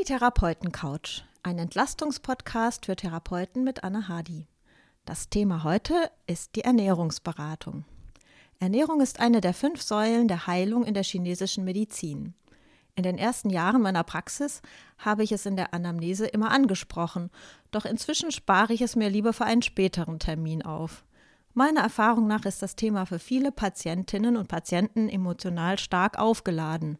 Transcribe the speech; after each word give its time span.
Die 0.00 0.06
Therapeuten-Couch, 0.06 1.24
ein 1.42 1.58
Entlastungspodcast 1.58 2.86
für 2.86 2.96
Therapeuten 2.96 3.64
mit 3.64 3.84
Anne 3.84 4.08
Hardy. 4.08 4.46
Das 5.04 5.28
Thema 5.28 5.62
heute 5.62 6.10
ist 6.26 6.56
die 6.56 6.62
Ernährungsberatung. 6.62 7.84
Ernährung 8.60 9.02
ist 9.02 9.20
eine 9.20 9.42
der 9.42 9.52
fünf 9.52 9.82
Säulen 9.82 10.26
der 10.26 10.46
Heilung 10.46 10.86
in 10.86 10.94
der 10.94 11.02
chinesischen 11.02 11.64
Medizin. 11.64 12.32
In 12.94 13.02
den 13.02 13.18
ersten 13.18 13.50
Jahren 13.50 13.82
meiner 13.82 14.02
Praxis 14.02 14.62
habe 14.96 15.22
ich 15.22 15.32
es 15.32 15.44
in 15.44 15.56
der 15.56 15.74
Anamnese 15.74 16.26
immer 16.26 16.50
angesprochen, 16.50 17.30
doch 17.70 17.84
inzwischen 17.84 18.30
spare 18.30 18.72
ich 18.72 18.80
es 18.80 18.96
mir 18.96 19.10
lieber 19.10 19.34
für 19.34 19.44
einen 19.44 19.60
späteren 19.60 20.18
Termin 20.18 20.62
auf. 20.62 21.04
Meiner 21.52 21.82
Erfahrung 21.82 22.26
nach 22.26 22.46
ist 22.46 22.62
das 22.62 22.74
Thema 22.74 23.04
für 23.04 23.18
viele 23.18 23.52
Patientinnen 23.52 24.38
und 24.38 24.48
Patienten 24.48 25.10
emotional 25.10 25.78
stark 25.78 26.18
aufgeladen. 26.18 26.96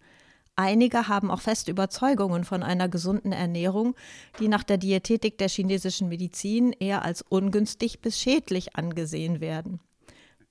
Einige 0.60 1.08
haben 1.08 1.30
auch 1.30 1.40
feste 1.40 1.70
Überzeugungen 1.70 2.44
von 2.44 2.62
einer 2.62 2.86
gesunden 2.86 3.32
Ernährung, 3.32 3.96
die 4.40 4.48
nach 4.48 4.62
der 4.62 4.76
Diätetik 4.76 5.38
der 5.38 5.48
chinesischen 5.48 6.10
Medizin 6.10 6.74
eher 6.78 7.02
als 7.02 7.22
ungünstig 7.22 8.02
bis 8.02 8.20
schädlich 8.20 8.76
angesehen 8.76 9.40
werden. 9.40 9.80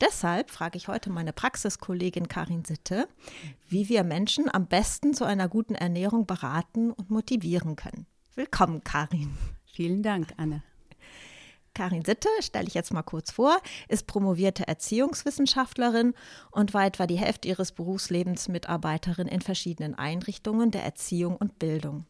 Deshalb 0.02 0.50
frage 0.50 0.78
ich 0.78 0.88
heute 0.88 1.12
meine 1.12 1.32
Praxiskollegin 1.32 2.28
Karin 2.28 2.66
Sitte, 2.66 3.08
wie 3.68 3.88
wir 3.88 4.04
Menschen 4.04 4.52
am 4.52 4.66
besten 4.66 5.14
zu 5.14 5.26
einer 5.26 5.48
guten 5.48 5.76
Ernährung 5.76 6.26
beraten 6.26 6.92
und 6.92 7.12
motivieren 7.12 7.76
können. 7.76 8.08
Willkommen, 8.34 8.84
Karin. 8.84 9.38
Vielen 9.64 10.02
Dank, 10.02 10.34
Anne. 10.38 10.64
Karin 11.74 12.04
Sitte, 12.04 12.30
stelle 12.42 12.68
ich 12.68 12.74
jetzt 12.74 12.94
mal 12.94 13.04
kurz 13.04 13.32
vor, 13.32 13.58
ist 13.88 14.08
promovierte 14.08 14.68
Erziehungswissenschaftlerin 14.68 16.14
und 16.52 16.74
war 16.74 16.86
etwa 16.86 17.08
die 17.08 17.18
Hälfte 17.18 17.48
ihres 17.48 17.72
Berufslebens 17.72 18.48
Mitarbeiterin 18.48 19.28
in 19.28 19.42
verschiedenen 19.42 19.96
Einrichtungen 19.96 20.72
der 20.72 20.84
Erziehung 20.84 21.36
und 21.36 21.60
Bildung. 21.60 22.06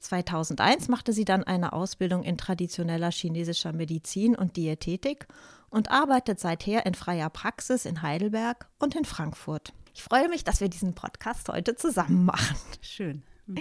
2001 0.00 0.88
machte 0.88 1.12
sie 1.12 1.24
dann 1.24 1.44
eine 1.44 1.72
Ausbildung 1.72 2.24
in 2.24 2.36
traditioneller 2.36 3.10
chinesischer 3.10 3.72
Medizin 3.72 4.34
und 4.34 4.56
Diätetik 4.56 5.26
und 5.70 5.90
arbeitet 5.90 6.40
seither 6.40 6.84
in 6.86 6.94
freier 6.94 7.30
Praxis 7.30 7.86
in 7.86 8.02
Heidelberg 8.02 8.68
und 8.78 8.94
in 8.94 9.04
Frankfurt. 9.04 9.72
Ich 9.94 10.02
freue 10.02 10.28
mich, 10.28 10.44
dass 10.44 10.60
wir 10.60 10.68
diesen 10.68 10.94
Podcast 10.94 11.48
heute 11.48 11.76
zusammen 11.76 12.24
machen. 12.24 12.56
Schön. 12.80 13.22
Mhm. 13.46 13.60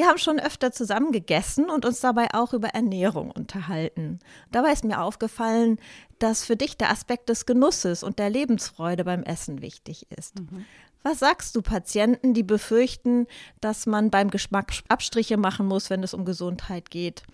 Wir 0.00 0.06
haben 0.06 0.16
schon 0.16 0.40
öfter 0.40 0.72
zusammen 0.72 1.12
gegessen 1.12 1.68
und 1.68 1.84
uns 1.84 2.00
dabei 2.00 2.28
auch 2.32 2.54
über 2.54 2.68
Ernährung 2.68 3.30
unterhalten. 3.30 4.18
Dabei 4.50 4.72
ist 4.72 4.82
mir 4.82 5.02
aufgefallen, 5.02 5.78
dass 6.18 6.42
für 6.42 6.56
dich 6.56 6.78
der 6.78 6.90
Aspekt 6.90 7.28
des 7.28 7.44
Genusses 7.44 8.02
und 8.02 8.18
der 8.18 8.30
Lebensfreude 8.30 9.04
beim 9.04 9.22
Essen 9.24 9.60
wichtig 9.60 10.06
ist. 10.10 10.40
Mhm. 10.40 10.64
Was 11.02 11.18
sagst 11.18 11.54
du 11.54 11.60
Patienten, 11.60 12.32
die 12.32 12.42
befürchten, 12.42 13.26
dass 13.60 13.84
man 13.84 14.08
beim 14.08 14.30
Geschmack 14.30 14.72
Abstriche 14.88 15.36
machen 15.36 15.66
muss, 15.66 15.90
wenn 15.90 16.02
es 16.02 16.14
um 16.14 16.24
Gesundheit 16.24 16.90
geht? 16.90 17.24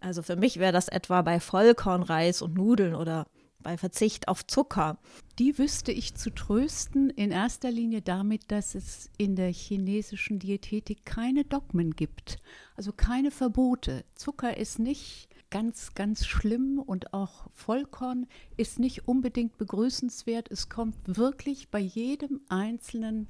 Also 0.00 0.24
für 0.24 0.34
mich 0.34 0.58
wäre 0.58 0.72
das 0.72 0.88
etwa 0.88 1.22
bei 1.22 1.38
Vollkornreis 1.38 2.42
und 2.42 2.54
Nudeln 2.54 2.96
oder 2.96 3.28
bei 3.66 3.76
Verzicht 3.76 4.28
auf 4.28 4.46
Zucker. 4.46 4.96
Die 5.40 5.58
wüsste 5.58 5.90
ich 5.90 6.14
zu 6.14 6.30
trösten, 6.30 7.10
in 7.10 7.32
erster 7.32 7.72
Linie 7.72 8.00
damit, 8.00 8.52
dass 8.52 8.76
es 8.76 9.10
in 9.18 9.34
der 9.34 9.52
chinesischen 9.52 10.38
Diätetik 10.38 11.04
keine 11.04 11.44
Dogmen 11.44 11.96
gibt, 11.96 12.38
also 12.76 12.92
keine 12.92 13.32
Verbote. 13.32 14.04
Zucker 14.14 14.56
ist 14.56 14.78
nicht 14.78 15.28
ganz, 15.50 15.94
ganz 15.94 16.26
schlimm 16.26 16.78
und 16.78 17.12
auch 17.12 17.48
Vollkorn 17.54 18.28
ist 18.56 18.78
nicht 18.78 19.08
unbedingt 19.08 19.58
begrüßenswert. 19.58 20.48
Es 20.48 20.68
kommt 20.68 20.94
wirklich 21.04 21.68
bei 21.68 21.80
jedem 21.80 22.42
einzelnen 22.48 23.26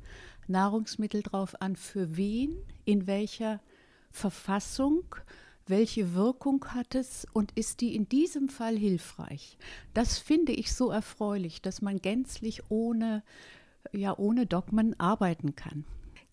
Nahrungsmittel 0.48 1.22
drauf 1.22 1.62
an, 1.62 1.76
für 1.76 2.18
wen, 2.18 2.58
in 2.84 3.06
welcher 3.06 3.62
Verfassung 4.10 5.14
welche 5.66 6.14
Wirkung 6.14 6.64
hat 6.68 6.94
es 6.94 7.26
und 7.32 7.52
ist 7.52 7.80
die 7.80 7.94
in 7.94 8.08
diesem 8.08 8.48
Fall 8.48 8.76
hilfreich? 8.76 9.58
Das 9.94 10.18
finde 10.18 10.52
ich 10.52 10.74
so 10.74 10.90
erfreulich, 10.90 11.62
dass 11.62 11.82
man 11.82 11.98
gänzlich 11.98 12.62
ohne, 12.70 13.22
ja, 13.92 14.16
ohne 14.16 14.46
Dogmen 14.46 14.98
arbeiten 14.98 15.56
kann. 15.56 15.84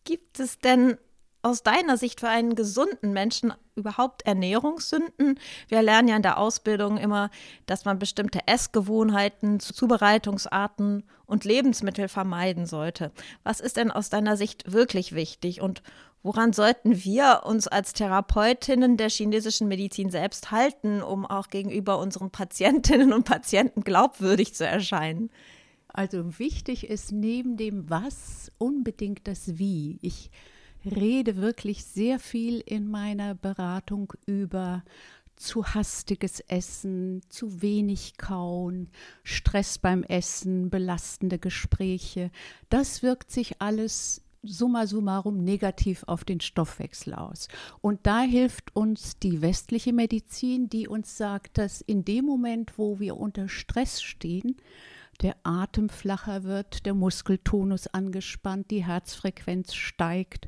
Gibt 0.04 0.40
es 0.40 0.60
denn 0.60 0.98
aus 1.42 1.62
deiner 1.62 1.98
Sicht 1.98 2.22
für 2.22 2.30
einen 2.30 2.56
gesunden 2.56 3.12
Menschen 3.12 3.54
überhaupt 3.76 4.26
Ernährungssünden? 4.26 5.40
Wir 5.68 5.82
lernen 5.82 6.08
ja 6.08 6.16
in 6.16 6.22
der 6.22 6.38
Ausbildung 6.38 6.98
immer, 6.98 7.30
dass 7.66 7.86
man 7.86 8.00
bestimmte 8.00 8.48
Essgewohnheiten, 8.48 9.60
Zubereitungsarten 9.60 11.04
und 11.26 11.44
Lebensmittel 11.44 12.08
vermeiden 12.08 12.66
sollte. 12.66 13.12
Was 13.44 13.60
ist 13.60 13.78
denn 13.78 13.92
aus 13.92 14.10
deiner 14.10 14.38
Sicht 14.38 14.72
wirklich 14.72 15.16
wichtig 15.16 15.60
und 15.60 15.84
Woran 16.24 16.54
sollten 16.54 17.04
wir 17.04 17.42
uns 17.44 17.68
als 17.68 17.92
Therapeutinnen 17.92 18.96
der 18.96 19.10
chinesischen 19.10 19.68
Medizin 19.68 20.10
selbst 20.10 20.52
halten, 20.52 21.02
um 21.02 21.26
auch 21.26 21.50
gegenüber 21.50 22.00
unseren 22.00 22.32
Patientinnen 22.32 23.12
und 23.12 23.26
Patienten 23.26 23.82
glaubwürdig 23.82 24.56
zu 24.56 24.66
erscheinen? 24.66 25.30
Also 25.90 26.40
wichtig 26.40 26.90
ist 26.90 27.12
neben 27.12 27.58
dem 27.58 27.90
Was 27.90 28.52
unbedingt 28.58 29.28
das 29.28 29.60
Wie. 29.60 30.00
Ich 30.02 30.32
rede 30.86 31.36
wirklich 31.38 31.84
sehr 31.84 32.20
viel 32.20 32.62
in 32.62 32.90
meiner 32.90 33.36
Beratung 33.36 34.14
über 34.26 34.84
zu 35.36 35.66
hastiges 35.66 36.40
Essen, 36.42 37.22
zu 37.30 37.62
wenig 37.62 38.18
Kauen, 38.18 38.90
Stress 39.24 39.78
beim 39.78 40.04
Essen, 40.04 40.70
belastende 40.70 41.38
Gespräche. 41.38 42.32
Das 42.70 43.04
wirkt 43.04 43.30
sich 43.32 43.62
alles 43.62 44.23
summa 44.44 44.88
summarum 44.88 45.44
negativ 45.44 46.04
auf 46.08 46.24
den 46.24 46.42
Stoffwechsel 46.42 47.14
aus. 47.14 47.48
Und 47.82 48.06
da 48.06 48.22
hilft 48.22 48.76
uns 48.76 49.18
die 49.20 49.42
westliche 49.42 49.94
Medizin, 49.94 50.70
die 50.70 50.88
uns 50.88 51.18
sagt, 51.18 51.58
dass 51.58 51.82
in 51.82 52.06
dem 52.06 52.26
Moment, 52.26 52.78
wo 52.78 53.00
wir 53.00 53.18
unter 53.18 53.48
Stress 53.48 54.02
stehen, 54.02 54.58
der 55.22 55.36
Atem 55.44 55.90
flacher 55.90 56.44
wird, 56.44 56.86
der 56.86 56.94
Muskeltonus 56.94 57.88
angespannt, 57.88 58.72
die 58.72 58.86
Herzfrequenz 58.86 59.74
steigt 59.74 60.48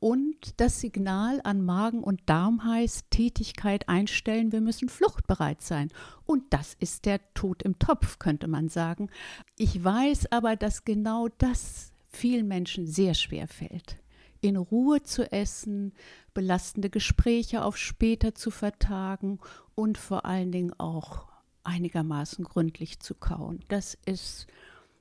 und 0.00 0.60
das 0.60 0.80
Signal 0.80 1.40
an 1.42 1.64
Magen 1.64 2.02
und 2.02 2.20
Darm 2.26 2.64
heißt 2.64 3.10
Tätigkeit 3.10 3.88
einstellen, 3.88 4.52
wir 4.52 4.60
müssen 4.60 4.88
fluchtbereit 4.88 5.62
sein. 5.62 5.90
Und 6.24 6.44
das 6.50 6.74
ist 6.78 7.04
der 7.04 7.20
Tod 7.34 7.62
im 7.62 7.78
Topf, 7.78 8.18
könnte 8.18 8.46
man 8.46 8.68
sagen. 8.68 9.10
Ich 9.56 9.82
weiß 9.82 10.30
aber, 10.30 10.54
dass 10.56 10.84
genau 10.84 11.28
das 11.38 11.92
vielen 12.08 12.48
Menschen 12.48 12.86
sehr 12.86 13.14
schwer 13.14 13.48
fällt. 13.48 13.96
In 14.40 14.56
Ruhe 14.56 15.02
zu 15.02 15.30
essen, 15.32 15.92
belastende 16.32 16.90
Gespräche 16.90 17.64
auf 17.64 17.76
später 17.76 18.34
zu 18.34 18.50
vertagen 18.50 19.40
und 19.74 19.98
vor 19.98 20.24
allen 20.24 20.52
Dingen 20.52 20.72
auch 20.78 21.26
einigermaßen 21.64 22.44
gründlich 22.44 23.00
zu 23.00 23.14
kauen. 23.14 23.60
Das 23.68 23.98
ist, 24.06 24.46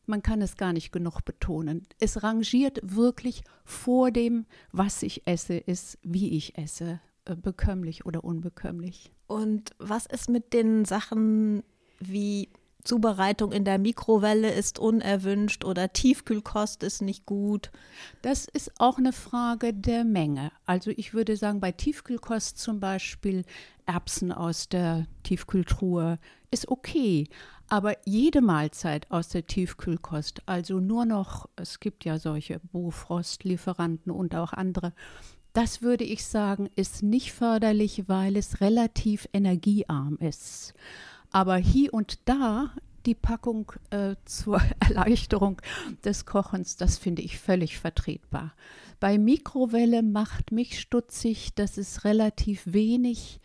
man 0.06 0.22
kann 0.22 0.42
es 0.42 0.58
gar 0.58 0.74
nicht 0.74 0.92
genug 0.92 1.22
betonen. 1.24 1.88
Es 2.00 2.24
rangiert 2.24 2.80
wirklich 2.84 3.44
vor 3.64 4.12
dem, 4.12 4.46
was 4.72 5.04
ich 5.04 5.28
esse, 5.28 5.56
ist, 5.56 5.98
wie 6.04 6.36
ich 6.36 6.58
esse, 6.58 7.00
äh, 7.26 7.36
bekömmlich 7.36 8.06
oder 8.06 8.24
unbekömmlich. 8.24 9.12
Und 9.28 9.72
was 9.78 10.06
ist 10.06 10.30
mit 10.30 10.54
den 10.54 10.86
Sachen 10.86 11.64
wie 12.00 12.50
Zubereitung 12.84 13.52
in 13.52 13.66
der 13.66 13.80
Mikrowelle 13.80 14.52
ist 14.52 14.80
unerwünscht 14.80 15.66
oder 15.66 15.92
Tiefkühlkost 15.92 16.84
ist 16.84 17.02
nicht 17.02 17.26
gut. 17.26 17.72
Das 18.22 18.46
ist 18.46 18.80
auch 18.80 18.98
eine 18.98 19.14
Frage 19.14 19.74
der 19.74 20.06
Menge. 20.06 20.52
Also 20.66 20.92
ich 20.92 21.14
würde 21.14 21.36
sagen, 21.36 21.60
bei 21.60 21.72
Tiefkühlkost 21.72 22.58
zum 22.58 22.80
Beispiel 22.80 23.44
Erbsen 23.86 24.32
aus 24.32 24.70
der 24.70 25.06
Tiefkühltruhe 25.24 26.20
ist 26.52 26.70
okay. 26.70 27.28
Aber 27.70 27.98
jede 28.06 28.42
Mahlzeit 28.42 29.12
aus 29.12 29.28
der 29.28 29.46
Tiefkühlkost, 29.46 30.42
also 30.46 30.80
nur 30.80 31.06
noch, 31.06 31.50
es 31.58 31.82
gibt 31.82 32.06
ja 32.06 32.18
solche 32.18 32.60
Bofrost-Lieferanten 32.72 34.12
und 34.12 34.36
auch 34.36 34.54
andere, 34.54 34.94
das 35.52 35.82
würde 35.82 36.04
ich 36.04 36.24
sagen, 36.26 36.70
ist 36.76 37.04
nicht 37.04 37.34
förderlich, 37.34 38.08
weil 38.08 38.38
es 38.38 38.62
relativ 38.62 39.28
energiearm 39.34 40.18
ist. 40.18 40.76
Aber 41.38 41.58
hier 41.58 41.94
und 41.94 42.18
da 42.26 42.72
die 43.06 43.14
Packung 43.14 43.72
äh, 43.92 44.16
zur 44.26 44.60
Erleichterung 44.80 45.62
des 46.04 46.26
Kochens, 46.26 46.78
das 46.78 46.98
finde 46.98 47.22
ich 47.22 47.38
völlig 47.38 47.78
vertretbar. 47.78 48.56
Bei 49.00 49.20
Mikrowelle 49.20 50.02
macht 50.02 50.52
mich 50.52 50.80
stutzig, 50.80 51.54
dass 51.54 51.78
es 51.78 52.06
relativ 52.06 52.64
wenig 52.66 53.40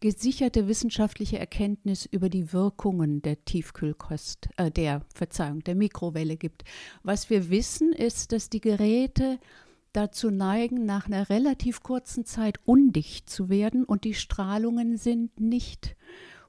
gesicherte 0.00 0.66
wissenschaftliche 0.66 1.38
Erkenntnis 1.38 2.04
über 2.04 2.30
die 2.30 2.52
Wirkungen 2.52 3.22
der 3.22 3.44
Tiefkühlkost, 3.44 4.48
äh, 4.56 4.72
der 4.72 5.02
Verzeihung, 5.14 5.62
der 5.62 5.76
Mikrowelle 5.76 6.36
gibt. 6.36 6.64
Was 7.04 7.30
wir 7.30 7.48
wissen, 7.48 7.92
ist, 7.92 8.32
dass 8.32 8.50
die 8.50 8.60
Geräte 8.60 9.38
dazu 9.92 10.32
neigen, 10.32 10.84
nach 10.84 11.06
einer 11.06 11.30
relativ 11.30 11.84
kurzen 11.84 12.24
Zeit 12.24 12.58
undicht 12.64 13.30
zu 13.30 13.48
werden 13.48 13.84
und 13.84 14.02
die 14.02 14.14
Strahlungen 14.14 14.96
sind 14.96 15.38
nicht 15.38 15.94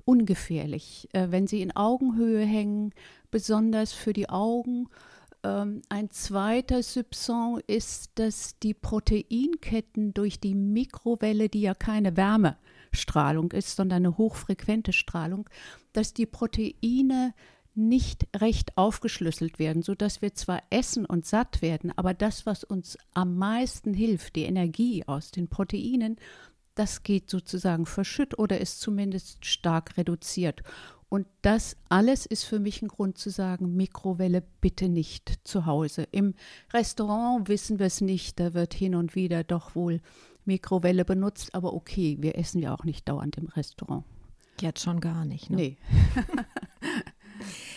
ungefährlich. 0.06 1.10
Äh, 1.14 1.28
wenn 1.30 1.48
sie 1.48 1.62
in 1.62 1.76
Augenhöhe 1.76 2.46
hängen, 2.46 2.94
besonders 3.30 3.94
für 3.94 4.14
die 4.14 4.30
Augen, 4.30 4.88
ähm, 5.44 5.82
ein 5.90 6.10
zweiter 6.12 6.84
Soupçon 6.84 7.62
ist, 7.68 8.12
dass 8.16 8.60
die 8.60 8.74
Proteinketten 8.74 10.14
durch 10.14 10.40
die 10.40 10.56
Mikrowelle, 10.56 11.50
die 11.50 11.62
ja 11.62 11.74
keine 11.74 12.16
Wärmestrahlung 12.16 13.52
ist, 13.52 13.76
sondern 13.76 14.06
eine 14.06 14.18
hochfrequente 14.18 14.94
Strahlung, 14.94 15.50
dass 15.94 16.14
die 16.14 16.26
Proteine 16.26 17.34
nicht 17.74 18.28
recht 18.36 18.78
aufgeschlüsselt 18.78 19.58
werden, 19.58 19.82
sodass 19.82 20.22
wir 20.22 20.34
zwar 20.34 20.62
essen 20.70 21.06
und 21.06 21.26
satt 21.26 21.62
werden, 21.62 21.94
aber 21.96 22.14
das, 22.14 22.46
was 22.46 22.64
uns 22.66 22.98
am 23.14 23.38
meisten 23.38 23.94
hilft, 23.94 24.36
die 24.36 24.44
Energie 24.44 25.06
aus 25.08 25.32
den 25.32 25.48
Proteinen, 25.48 26.18
das 26.82 27.04
geht 27.04 27.30
sozusagen 27.30 27.86
verschütt 27.86 28.40
oder 28.40 28.60
ist 28.60 28.82
zumindest 28.82 29.46
stark 29.46 29.98
reduziert. 29.98 30.64
Und 31.10 31.28
das 31.44 31.78
alles 31.90 32.26
ist 32.26 32.44
für 32.44 32.58
mich 32.58 32.82
ein 32.82 32.88
Grund 32.88 33.20
zu 33.20 33.30
sagen, 33.30 33.76
Mikrowelle 33.76 34.42
bitte 34.62 34.90
nicht 34.90 35.42
zu 35.44 35.68
Hause. 35.68 36.08
Im 36.10 36.34
Restaurant 36.74 37.50
wissen 37.50 37.78
wir 37.78 37.86
es 37.86 38.02
nicht, 38.02 38.40
da 38.40 38.56
wird 38.56 38.74
hin 38.74 38.96
und 38.96 39.14
wieder 39.14 39.44
doch 39.44 39.76
wohl 39.76 40.02
Mikrowelle 40.46 41.06
benutzt, 41.06 41.54
aber 41.54 41.74
okay, 41.74 42.18
wir 42.20 42.36
essen 42.36 42.60
ja 42.60 42.74
auch 42.74 42.84
nicht 42.84 43.08
dauernd 43.08 43.38
im 43.38 43.50
Restaurant. 43.50 44.04
Jetzt 44.60 44.82
schon 44.82 45.02
gar 45.02 45.24
nicht. 45.24 45.52
Ne? 45.52 45.56
Nee. 45.56 45.78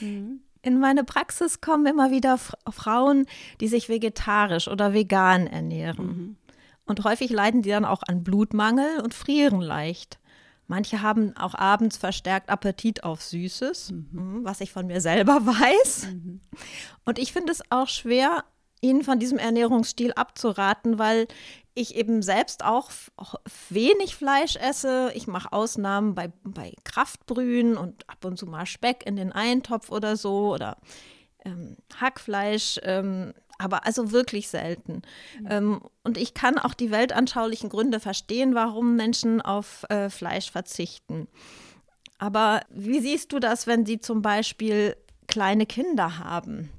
Mhm. 0.01 0.41
In 0.61 0.79
meine 0.79 1.05
Praxis 1.05 1.63
kommen 1.63 1.87
immer 1.87 2.11
wieder 2.11 2.37
Frauen, 2.37 3.25
die 3.63 3.69
sich 3.69 3.89
vegetarisch 3.89 4.69
oder 4.69 4.93
vegan 4.93 5.47
ernähren. 5.47 6.07
Mhm. 6.07 6.37
Und 6.87 7.05
häufig 7.05 7.31
leiden 7.31 7.63
die 7.63 7.71
dann 7.71 7.85
auch 7.85 8.03
an 8.07 8.25
Blutmangel 8.25 9.01
und 9.01 9.15
frieren 9.15 9.61
leicht. 9.61 10.19
Manche 10.67 11.03
haben 11.03 11.37
auch 11.37 11.55
abends 11.55 11.97
verstärkt 11.97 12.49
Appetit 12.49 13.05
auf 13.05 13.23
Süßes, 13.23 13.93
mhm. 13.93 14.09
mhm 14.13 14.45
was 14.45 14.61
ich 14.61 14.73
von 14.73 14.87
mir 14.87 15.01
selber 15.01 15.35
weiß. 15.47 16.09
Mhm. 16.13 16.41
Und 17.05 17.19
ich 17.19 17.33
finde 17.33 17.53
es 17.53 17.63
auch 17.71 17.89
schwer, 17.89 18.45
ihnen 18.81 19.03
von 19.03 19.19
diesem 19.19 19.39
Ernährungsstil 19.39 20.13
abzuraten, 20.13 20.99
weil 20.99 21.27
ich 21.75 21.97
eben 21.97 22.23
selbst 22.23 22.65
auch 22.65 22.91
wenig 23.69 24.15
Fleisch 24.15 24.57
esse. 24.57 25.11
Ich 25.15 25.27
mache 25.27 25.53
Ausnahmen 25.53 26.15
bei, 26.15 26.33
bei 26.45 26.73
Kraftbrühen 26.85 27.77
und 27.77 28.09
ab 28.09 28.25
und 28.25 28.39
zu 28.39 28.47
mal 28.47 28.67
Speck 28.67 29.05
in 29.07 29.17
den 29.17 29.33
Eintopf 29.33 29.91
oder 29.91 30.17
so 30.17 30.53
oder 30.53 30.77
ähm, 31.45 31.77
Hackfleisch, 32.01 32.79
ähm, 32.83 33.35
aber 33.59 33.87
also 33.87 34.13
wirklich 34.13 34.49
selten. 34.49 35.03
Mhm. 35.41 35.47
Ähm, 35.51 35.81
und 36.03 36.19
ich 36.19 36.35
kann 36.35 36.59
auch 36.59 36.75
die 36.75 36.91
weltanschaulichen 36.91 37.71
Gründe 37.71 38.01
verstehen, 38.01 38.55
warum 38.55 38.97
Menschen 38.97 39.41
auf 39.41 39.85
äh, 39.89 40.11
Fleisch 40.11 40.51
verzichten. 40.51 41.29
Aber 42.19 42.63
wie 42.71 43.01
siehst 43.01 43.33
du 43.33 43.39
das, 43.39 43.67
wenn 43.67 43.87
sie 43.87 44.01
zum 44.01 44.23
Beispiel 44.23 44.97
kleine 45.27 45.67
Kinder 45.67 46.19
haben? 46.19 46.71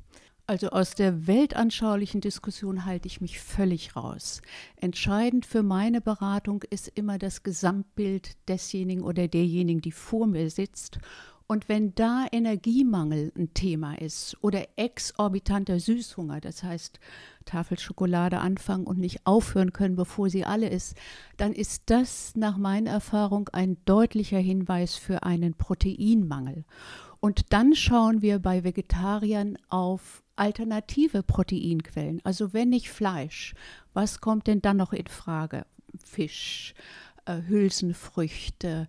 Also 0.47 0.69
aus 0.69 0.93
der 0.93 1.25
weltanschaulichen 1.25 2.21
Diskussion 2.21 2.85
halte 2.85 3.07
ich 3.07 3.19
mich 3.19 3.39
völlig 3.39 3.95
raus. 3.95 4.41
Entscheidend 4.75 5.45
für 5.47 5.63
meine 5.63 6.01
Beratung 6.01 6.63
ist 6.69 6.87
immer 6.93 7.17
das 7.17 7.41
Gesamtbild 7.41 8.37
desjenigen 8.47 9.03
oder 9.03 9.27
derjenigen, 9.27 9.81
die 9.81 9.91
vor 9.91 10.27
mir 10.27 10.51
sitzt. 10.51 10.99
Und 11.47 11.69
wenn 11.69 11.93
da 11.93 12.25
Energiemangel 12.31 13.31
ein 13.37 13.53
Thema 13.53 13.93
ist 14.01 14.35
oder 14.41 14.65
exorbitanter 14.77 15.79
Süßhunger, 15.79 16.41
das 16.41 16.63
heißt 16.63 16.99
Tafel 17.45 17.77
Schokolade 17.77 18.39
anfangen 18.39 18.87
und 18.87 18.97
nicht 18.97 19.27
aufhören 19.27 19.71
können, 19.71 19.95
bevor 19.95 20.31
sie 20.31 20.43
alle 20.43 20.69
ist, 20.69 20.97
dann 21.37 21.53
ist 21.53 21.83
das 21.85 22.35
nach 22.35 22.57
meiner 22.57 22.89
Erfahrung 22.89 23.49
ein 23.49 23.77
deutlicher 23.85 24.39
Hinweis 24.39 24.95
für 24.95 25.21
einen 25.21 25.53
Proteinmangel. 25.53 26.65
Und 27.19 27.53
dann 27.53 27.75
schauen 27.75 28.23
wir 28.23 28.39
bei 28.39 28.63
Vegetariern 28.63 29.57
auf 29.69 30.23
alternative 30.35 31.21
Proteinquellen. 31.21 32.21
Also 32.23 32.53
wenn 32.53 32.69
nicht 32.69 32.89
Fleisch, 32.89 33.53
was 33.93 34.19
kommt 34.19 34.47
denn 34.47 34.61
dann 34.61 34.77
noch 34.77 34.93
in 34.93 35.07
Frage? 35.07 35.65
Fisch, 36.03 36.73
äh, 37.25 37.41
Hülsenfrüchte, 37.47 38.87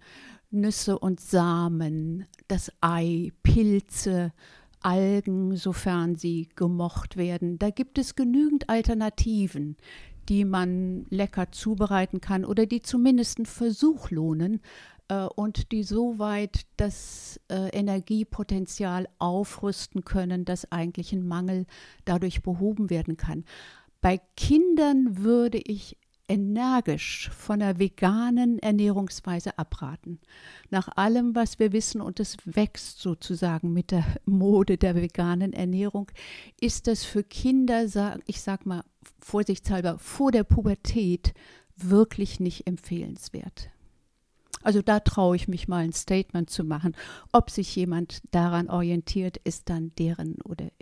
Nüsse 0.61 0.99
und 0.99 1.21
Samen, 1.21 2.27
das 2.49 2.73
Ei, 2.81 3.33
Pilze, 3.43 4.33
Algen, 4.81 5.57
sofern 5.57 6.17
sie 6.17 6.49
gemocht 6.55 7.17
werden. 7.17 7.59
Da 7.59 7.71
gibt 7.71 7.99
es 7.99 8.15
genügend 8.15 8.69
Alternativen, 8.69 9.77
die 10.29 10.45
man 10.45 11.07
lecker 11.11 11.53
zubereiten 11.53 12.21
kann 12.21 12.45
oder 12.45 12.67
die 12.67 12.83
zumindest 12.83 13.39
einen 13.39 13.47
Versuch 13.47 14.11
lohnen, 14.11 14.61
äh, 15.09 15.27
und 15.35 15.73
die 15.73 15.83
soweit 15.83 16.67
das 16.77 17.41
äh, 17.49 17.69
Energiepotenzial 17.71 19.09
aufrüsten 19.19 20.05
können, 20.05 20.45
dass 20.45 20.71
eigentlich 20.73 21.13
ein 21.13 21.27
Mangel 21.27 21.67
dadurch 22.05 22.43
behoben 22.43 22.91
werden 22.91 23.17
kann. 23.17 23.45
Bei 24.01 24.21
Kindern 24.37 25.19
würde 25.19 25.59
ich 25.59 25.97
energisch 26.29 27.31
von 27.31 27.61
der 27.61 27.79
veganen 27.79 28.59
Ernährungsweise 28.59 29.59
abraten. 29.59 30.21
Nach 30.71 30.89
allem, 30.97 31.35
was 31.35 31.59
wir 31.59 31.73
wissen, 31.73 32.01
und 32.01 32.21
es 32.21 32.37
wächst 32.45 33.01
sozusagen 33.01 33.73
mit 33.73 33.91
der 33.91 34.05
Mode 34.25 34.77
der 34.77 34.95
veganen 34.95 35.53
Ernährung, 35.53 36.11
ist 36.61 36.87
das 36.87 37.05
für 37.05 37.23
Kinder, 37.23 37.87
ich 38.27 38.41
sag 38.41 38.67
mal 38.67 38.83
vorsichtshalber, 39.21 39.99
vor 39.99 40.33
der 40.33 40.45
Pubertät 40.45 41.33
wirklich 41.77 42.41
nicht 42.41 42.67
empfehlenswert. 42.67 43.71
Also 44.63 44.83
da 44.83 44.99
traue 44.99 45.37
ich 45.37 45.47
mich 45.47 45.69
mal 45.69 45.85
ein 45.85 45.93
Statement 45.93 46.51
zu 46.51 46.65
machen. 46.65 46.97
Ob 47.31 47.51
sich 47.51 47.77
jemand 47.77 48.23
daran 48.33 48.69
orientiert, 48.69 49.37
ist 49.37 49.69
dann 49.69 49.93
deren 49.97 50.43
oder 50.43 50.73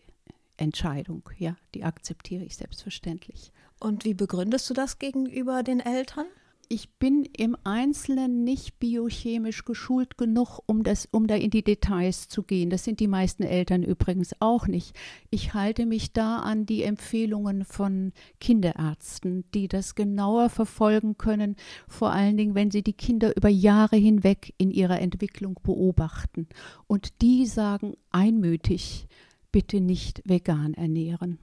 Entscheidung. 0.57 1.29
Ja, 1.37 1.57
die 1.75 1.85
akzeptiere 1.85 2.45
ich 2.45 2.57
selbstverständlich. 2.57 3.53
Und 3.85 4.05
wie 4.05 4.15
begründest 4.15 4.69
du 4.71 4.75
das 4.75 4.99
gegenüber 4.99 5.63
den 5.63 5.81
Eltern? 5.81 6.27
ich 6.69 6.91
bin 6.95 7.25
im 7.37 7.57
Einzelnen 7.65 8.45
nicht 8.45 8.79
biochemisch 8.79 9.65
geschult 9.65 10.17
genug, 10.17 10.61
um, 10.67 10.83
das, 10.83 11.09
um 11.11 11.27
da 11.27 11.35
in 11.35 11.51
die 11.51 11.63
Details 11.63 12.29
zu 12.29 12.43
gehen. 12.43 12.71
Das 12.71 12.85
sind 12.85 13.01
die 13.01 13.09
meisten 13.09 13.43
Eltern 13.43 13.83
übrigens 13.83 14.35
auch 14.41 14.67
nicht. 14.67 14.97
Ich 15.31 15.55
halte 15.55 15.87
mich 15.87 16.13
da 16.13 16.39
an 16.39 16.67
die 16.67 16.83
Empfehlungen 16.83 17.65
von 17.65 18.13
Kinderärzten, 18.41 19.45
die 19.53 19.69
das 19.69 19.95
genauer 19.95 20.49
verfolgen 20.49 21.17
können, 21.17 21.57
vor 21.87 22.13
allen 22.13 22.37
Dingen, 22.37 22.55
wenn 22.55 22.71
sie 22.71 22.83
die 22.83 22.93
Kinder 22.93 23.37
über 23.37 23.49
Jahre 23.49 23.97
hinweg 23.97 24.55
in 24.59 24.71
ihrer 24.71 25.01
Entwicklung 25.01 25.61
beobachten. 25.63 26.49
Und 26.87 27.23
die 27.23 27.47
sagen 27.47 27.95
einmütig, 28.11 29.07
bitte 29.53 29.81
nicht 29.81 30.23
vegan 30.25 30.75
ernähren. 30.75 31.39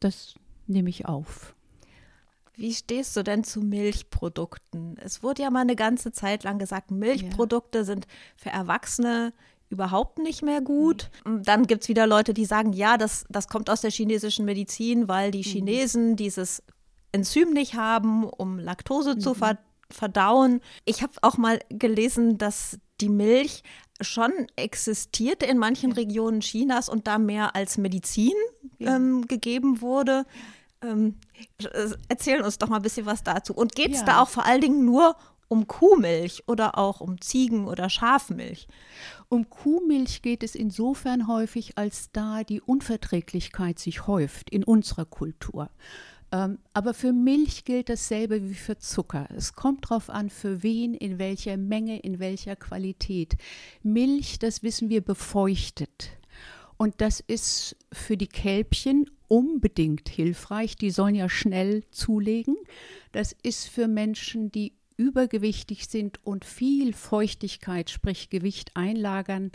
Das 0.00 0.34
nehme 0.66 0.90
ich 0.90 1.06
auf. 1.06 1.54
Wie 2.56 2.72
stehst 2.72 3.16
du 3.16 3.24
denn 3.24 3.44
zu 3.44 3.60
Milchprodukten? 3.60 4.96
Es 4.98 5.22
wurde 5.22 5.42
ja 5.42 5.50
mal 5.50 5.60
eine 5.60 5.76
ganze 5.76 6.12
Zeit 6.12 6.44
lang 6.44 6.58
gesagt, 6.58 6.90
Milchprodukte 6.90 7.78
ja. 7.78 7.84
sind 7.84 8.06
für 8.36 8.50
Erwachsene 8.50 9.32
überhaupt 9.70 10.18
nicht 10.18 10.42
mehr 10.42 10.60
gut. 10.60 11.10
Dann 11.24 11.66
gibt 11.66 11.82
es 11.82 11.88
wieder 11.88 12.06
Leute, 12.06 12.32
die 12.32 12.44
sagen, 12.44 12.72
ja, 12.72 12.96
das, 12.96 13.24
das 13.28 13.48
kommt 13.48 13.70
aus 13.70 13.80
der 13.80 13.90
chinesischen 13.90 14.44
Medizin, 14.44 15.08
weil 15.08 15.30
die 15.30 15.38
mhm. 15.38 15.42
Chinesen 15.42 16.10
mhm. 16.10 16.16
dieses 16.16 16.62
Enzym 17.12 17.52
nicht 17.52 17.74
haben, 17.74 18.24
um 18.24 18.58
Laktose 18.58 19.14
mhm. 19.14 19.20
zu 19.20 19.34
ver 19.34 19.58
verdauen. 19.90 20.60
Ich 20.86 21.02
habe 21.02 21.12
auch 21.22 21.36
mal 21.36 21.60
gelesen, 21.68 22.38
dass 22.38 22.78
die 23.00 23.10
Milch 23.10 23.62
schon 24.00 24.32
existierte 24.56 25.46
in 25.46 25.58
manchen. 25.58 25.92
Regionen 25.92 26.40
Chinas 26.40 26.88
und 26.88 27.06
da 27.06 27.18
mehr 27.18 27.54
als 27.54 27.78
Medizin 27.78 28.32
ähm, 28.80 29.26
gegeben 29.28 29.80
wurde. 29.80 30.24
Ähm, 30.84 31.16
erzähl 32.08 32.42
uns 32.42 32.58
doch 32.58 32.68
mal 32.68 32.76
ein 32.76 32.82
bisschen 32.82 33.06
was 33.06 33.22
dazu. 33.22 33.54
Und 33.54 33.74
geht 33.74 33.92
es 33.92 34.00
ja. 34.00 34.06
da 34.06 34.22
auch 34.22 34.28
vor 34.28 34.44
allen 34.44 34.60
Dingen 34.60 34.84
nur 34.84 35.16
um 35.48 35.66
Kuhmilch 35.66 36.42
oder 36.46 36.78
auch 36.78 37.00
um 37.00 37.20
Ziegen- 37.20 37.66
oder 37.66 37.88
Schafmilch? 37.88 38.66
Um 39.28 39.48
Kuhmilch 39.48 40.22
geht 40.22 40.42
es 40.42 40.54
insofern 40.54 41.28
häufig, 41.28 41.78
als 41.78 42.10
da 42.12 42.44
die 42.44 42.60
Unverträglichkeit 42.60 43.78
sich 43.78 44.06
häuft 44.06 44.50
in 44.50 44.64
unserer 44.64 45.04
Kultur. 45.04 45.70
Ähm, 46.32 46.58
aber 46.72 46.94
für 46.94 47.12
Milch 47.12 47.64
gilt 47.64 47.88
dasselbe 47.88 48.48
wie 48.48 48.54
für 48.54 48.78
Zucker. 48.78 49.28
Es 49.36 49.52
kommt 49.52 49.84
darauf 49.84 50.10
an, 50.10 50.30
für 50.30 50.62
wen, 50.62 50.94
in 50.94 51.18
welcher 51.18 51.56
Menge, 51.56 52.00
in 52.00 52.18
welcher 52.18 52.56
Qualität. 52.56 53.36
Milch, 53.82 54.38
das 54.40 54.62
wissen 54.62 54.88
wir, 54.88 55.00
befeuchtet. 55.00 56.10
Und 56.76 57.00
das 57.00 57.20
ist 57.20 57.76
für 57.92 58.16
die 58.16 58.26
Kälbchen 58.26 59.10
unbedingt 59.28 60.08
hilfreich. 60.08 60.76
Die 60.76 60.90
sollen 60.90 61.14
ja 61.14 61.28
schnell 61.28 61.84
zulegen. 61.90 62.56
Das 63.12 63.34
ist 63.42 63.68
für 63.68 63.88
Menschen, 63.88 64.50
die 64.50 64.72
übergewichtig 64.96 65.86
sind 65.88 66.24
und 66.24 66.44
viel 66.44 66.92
Feuchtigkeit, 66.92 67.90
sprich 67.90 68.30
Gewicht 68.30 68.72
einlagern, 68.74 69.50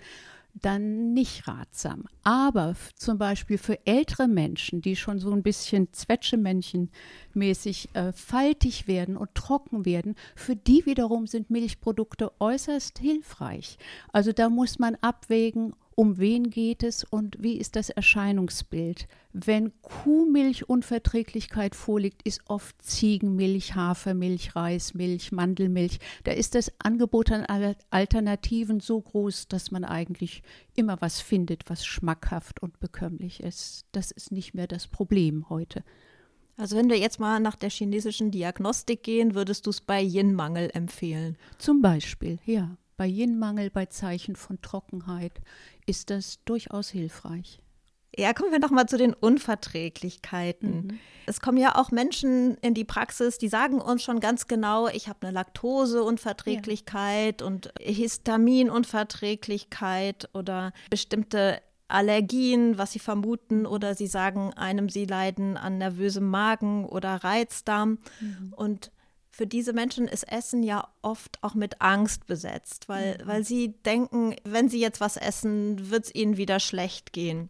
dann 0.53 1.13
nicht 1.13 1.47
ratsam. 1.47 2.05
Aber 2.23 2.75
zum 2.95 3.17
Beispiel 3.17 3.57
für 3.57 3.85
ältere 3.85 4.27
Menschen, 4.27 4.81
die 4.81 4.95
schon 4.95 5.19
so 5.19 5.31
ein 5.31 5.43
bisschen 5.43 5.93
Zwetschemännchenmäßig 5.93 7.89
äh, 7.93 8.11
faltig 8.11 8.87
werden 8.87 9.15
und 9.15 9.35
trocken 9.35 9.85
werden, 9.85 10.15
für 10.35 10.55
die 10.55 10.85
wiederum 10.85 11.27
sind 11.27 11.49
Milchprodukte 11.49 12.31
äußerst 12.39 12.99
hilfreich. 12.99 13.77
Also 14.11 14.33
da 14.33 14.49
muss 14.49 14.79
man 14.79 14.95
abwägen, 14.95 15.73
um 15.99 16.17
wen 16.17 16.49
geht 16.49 16.81
es 16.83 17.03
und 17.03 17.43
wie 17.43 17.57
ist 17.57 17.75
das 17.75 17.89
Erscheinungsbild. 17.89 19.09
Wenn 19.33 19.73
Kuhmilchunverträglichkeit 19.81 21.75
vorliegt, 21.75 22.21
ist 22.21 22.39
oft 22.47 22.81
Ziegenmilch, 22.81 23.75
Hafermilch, 23.75 24.55
Reismilch, 24.55 25.33
Mandelmilch. 25.33 25.99
Da 26.23 26.31
ist 26.31 26.55
das 26.55 26.71
Angebot 26.79 27.33
an 27.33 27.45
Alternativen 27.89 28.79
so 28.79 29.01
groß, 29.01 29.49
dass 29.49 29.71
man 29.71 29.83
eigentlich 29.83 30.41
immer 30.73 31.01
was 31.01 31.19
findet, 31.19 31.69
was 31.69 31.85
schmackhaft 31.85 32.63
und 32.63 32.79
bekömmlich 32.79 33.43
ist. 33.43 33.85
Das 33.91 34.11
ist 34.11 34.31
nicht 34.31 34.53
mehr 34.53 34.67
das 34.67 34.87
Problem 34.87 35.49
heute. 35.49 35.83
Also 36.55 36.77
wenn 36.77 36.89
wir 36.89 36.97
jetzt 36.97 37.19
mal 37.19 37.41
nach 37.41 37.57
der 37.57 37.71
chinesischen 37.71 38.31
Diagnostik 38.31 39.03
gehen, 39.03 39.35
würdest 39.35 39.65
du 39.65 39.71
es 39.71 39.81
bei 39.81 40.01
Yin-Mangel 40.01 40.69
empfehlen? 40.73 41.37
Zum 41.57 41.81
Beispiel, 41.81 42.39
ja. 42.45 42.77
Bei 42.99 43.07
Yin-Mangel, 43.07 43.69
bei 43.69 43.85
Zeichen 43.85 44.35
von 44.35 44.61
Trockenheit 44.61 45.39
ist 45.85 46.09
das 46.09 46.43
durchaus 46.43 46.89
hilfreich. 46.89 47.61
Ja, 48.13 48.33
kommen 48.33 48.51
wir 48.51 48.59
noch 48.59 48.71
mal 48.71 48.87
zu 48.87 48.97
den 48.97 49.13
Unverträglichkeiten. 49.13 50.87
Mhm. 50.87 50.99
Es 51.25 51.39
kommen 51.39 51.57
ja 51.57 51.77
auch 51.77 51.91
Menschen 51.91 52.55
in 52.55 52.73
die 52.73 52.83
Praxis, 52.83 53.37
die 53.37 53.47
sagen 53.47 53.79
uns 53.79 54.03
schon 54.03 54.19
ganz 54.19 54.47
genau, 54.47 54.89
ich 54.89 55.07
habe 55.07 55.19
eine 55.21 55.31
Laktoseunverträglichkeit 55.31 57.39
ja. 57.39 57.47
und 57.47 57.71
Histaminunverträglichkeit 57.79 60.27
oder 60.33 60.73
bestimmte 60.89 61.61
Allergien, 61.87 62.77
was 62.77 62.91
sie 62.91 62.99
vermuten, 62.99 63.65
oder 63.65 63.95
sie 63.95 64.07
sagen 64.07 64.53
einem, 64.55 64.89
sie 64.89 65.05
leiden 65.05 65.55
an 65.55 65.77
nervösem 65.77 66.27
Magen 66.27 66.83
oder 66.83 67.15
Reizdarm. 67.15 67.99
Mhm. 68.19 68.53
Und 68.57 68.91
für 69.39 69.47
diese 69.47 69.71
Menschen 69.71 70.09
ist 70.09 70.29
Essen 70.29 70.63
ja 70.63 70.89
oft 71.01 71.41
auch 71.41 71.53
mit 71.53 71.81
Angst 71.81 72.27
besetzt, 72.27 72.89
weil, 72.89 73.17
mhm. 73.19 73.25
weil 73.27 73.45
sie 73.45 73.71
denken, 73.85 74.35
wenn 74.43 74.67
sie 74.67 74.81
jetzt 74.81 74.99
was 74.99 75.15
essen, 75.15 75.89
wird 75.89 76.07
es 76.07 76.13
ihnen 76.13 76.35
wieder 76.35 76.59
schlecht 76.59 77.13
gehen 77.13 77.49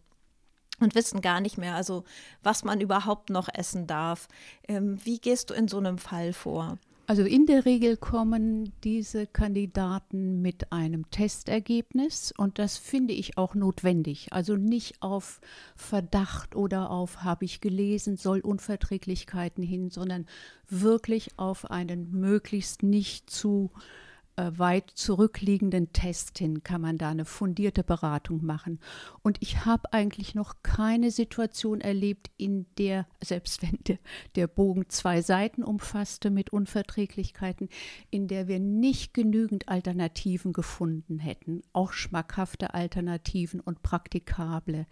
und 0.78 0.94
wissen 0.94 1.20
gar 1.20 1.40
nicht 1.40 1.58
mehr, 1.58 1.74
also 1.74 2.04
was 2.44 2.62
man 2.62 2.80
überhaupt 2.80 3.28
noch 3.28 3.48
essen 3.52 3.88
darf. 3.88 4.28
Ähm, 4.68 5.04
wie 5.04 5.18
gehst 5.18 5.50
du 5.50 5.54
in 5.54 5.66
so 5.66 5.78
einem 5.78 5.98
Fall 5.98 6.32
vor? 6.32 6.78
Also 7.10 7.24
in 7.24 7.44
der 7.44 7.64
Regel 7.64 7.96
kommen 7.96 8.72
diese 8.84 9.26
Kandidaten 9.26 10.40
mit 10.42 10.70
einem 10.70 11.10
Testergebnis 11.10 12.32
und 12.36 12.60
das 12.60 12.76
finde 12.76 13.14
ich 13.14 13.36
auch 13.36 13.56
notwendig. 13.56 14.28
Also 14.30 14.54
nicht 14.54 15.02
auf 15.02 15.40
Verdacht 15.74 16.54
oder 16.54 16.88
auf 16.88 17.24
habe 17.24 17.46
ich 17.46 17.60
gelesen, 17.60 18.16
soll 18.16 18.38
Unverträglichkeiten 18.38 19.64
hin, 19.64 19.90
sondern 19.90 20.24
wirklich 20.68 21.36
auf 21.36 21.68
einen 21.68 22.12
möglichst 22.12 22.84
nicht 22.84 23.28
zu 23.28 23.72
äh, 23.74 24.09
weit 24.56 24.90
zurückliegenden 24.94 25.92
Test 25.92 26.38
hin 26.38 26.62
kann 26.62 26.80
man 26.80 26.98
da 26.98 27.10
eine 27.10 27.24
fundierte 27.24 27.84
Beratung 27.84 28.44
machen. 28.44 28.80
Und 29.22 29.38
ich 29.40 29.64
habe 29.64 29.92
eigentlich 29.92 30.34
noch 30.34 30.56
keine 30.62 31.10
Situation 31.10 31.80
erlebt, 31.80 32.30
in 32.36 32.66
der, 32.78 33.06
selbst 33.22 33.62
wenn 33.62 33.78
der, 33.86 33.98
der 34.34 34.46
Bogen 34.46 34.88
zwei 34.88 35.22
Seiten 35.22 35.62
umfasste 35.62 36.30
mit 36.30 36.50
Unverträglichkeiten, 36.50 37.68
in 38.10 38.28
der 38.28 38.48
wir 38.48 38.58
nicht 38.58 39.14
genügend 39.14 39.68
Alternativen 39.68 40.52
gefunden 40.52 41.18
hätten, 41.18 41.62
auch 41.72 41.92
schmackhafte 41.92 42.74
Alternativen 42.74 43.60
und 43.60 43.82
praktikable. 43.82 44.86